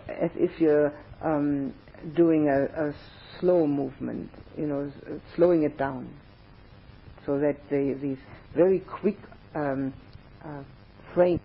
[0.09, 1.74] as if you're um,
[2.15, 2.95] doing a, a
[3.41, 4.93] slow movement, you know,
[5.35, 6.09] slowing it down,
[7.25, 8.19] so that the, these
[8.55, 9.19] very quick
[9.55, 9.93] um,
[10.45, 10.62] uh,
[11.15, 11.41] frames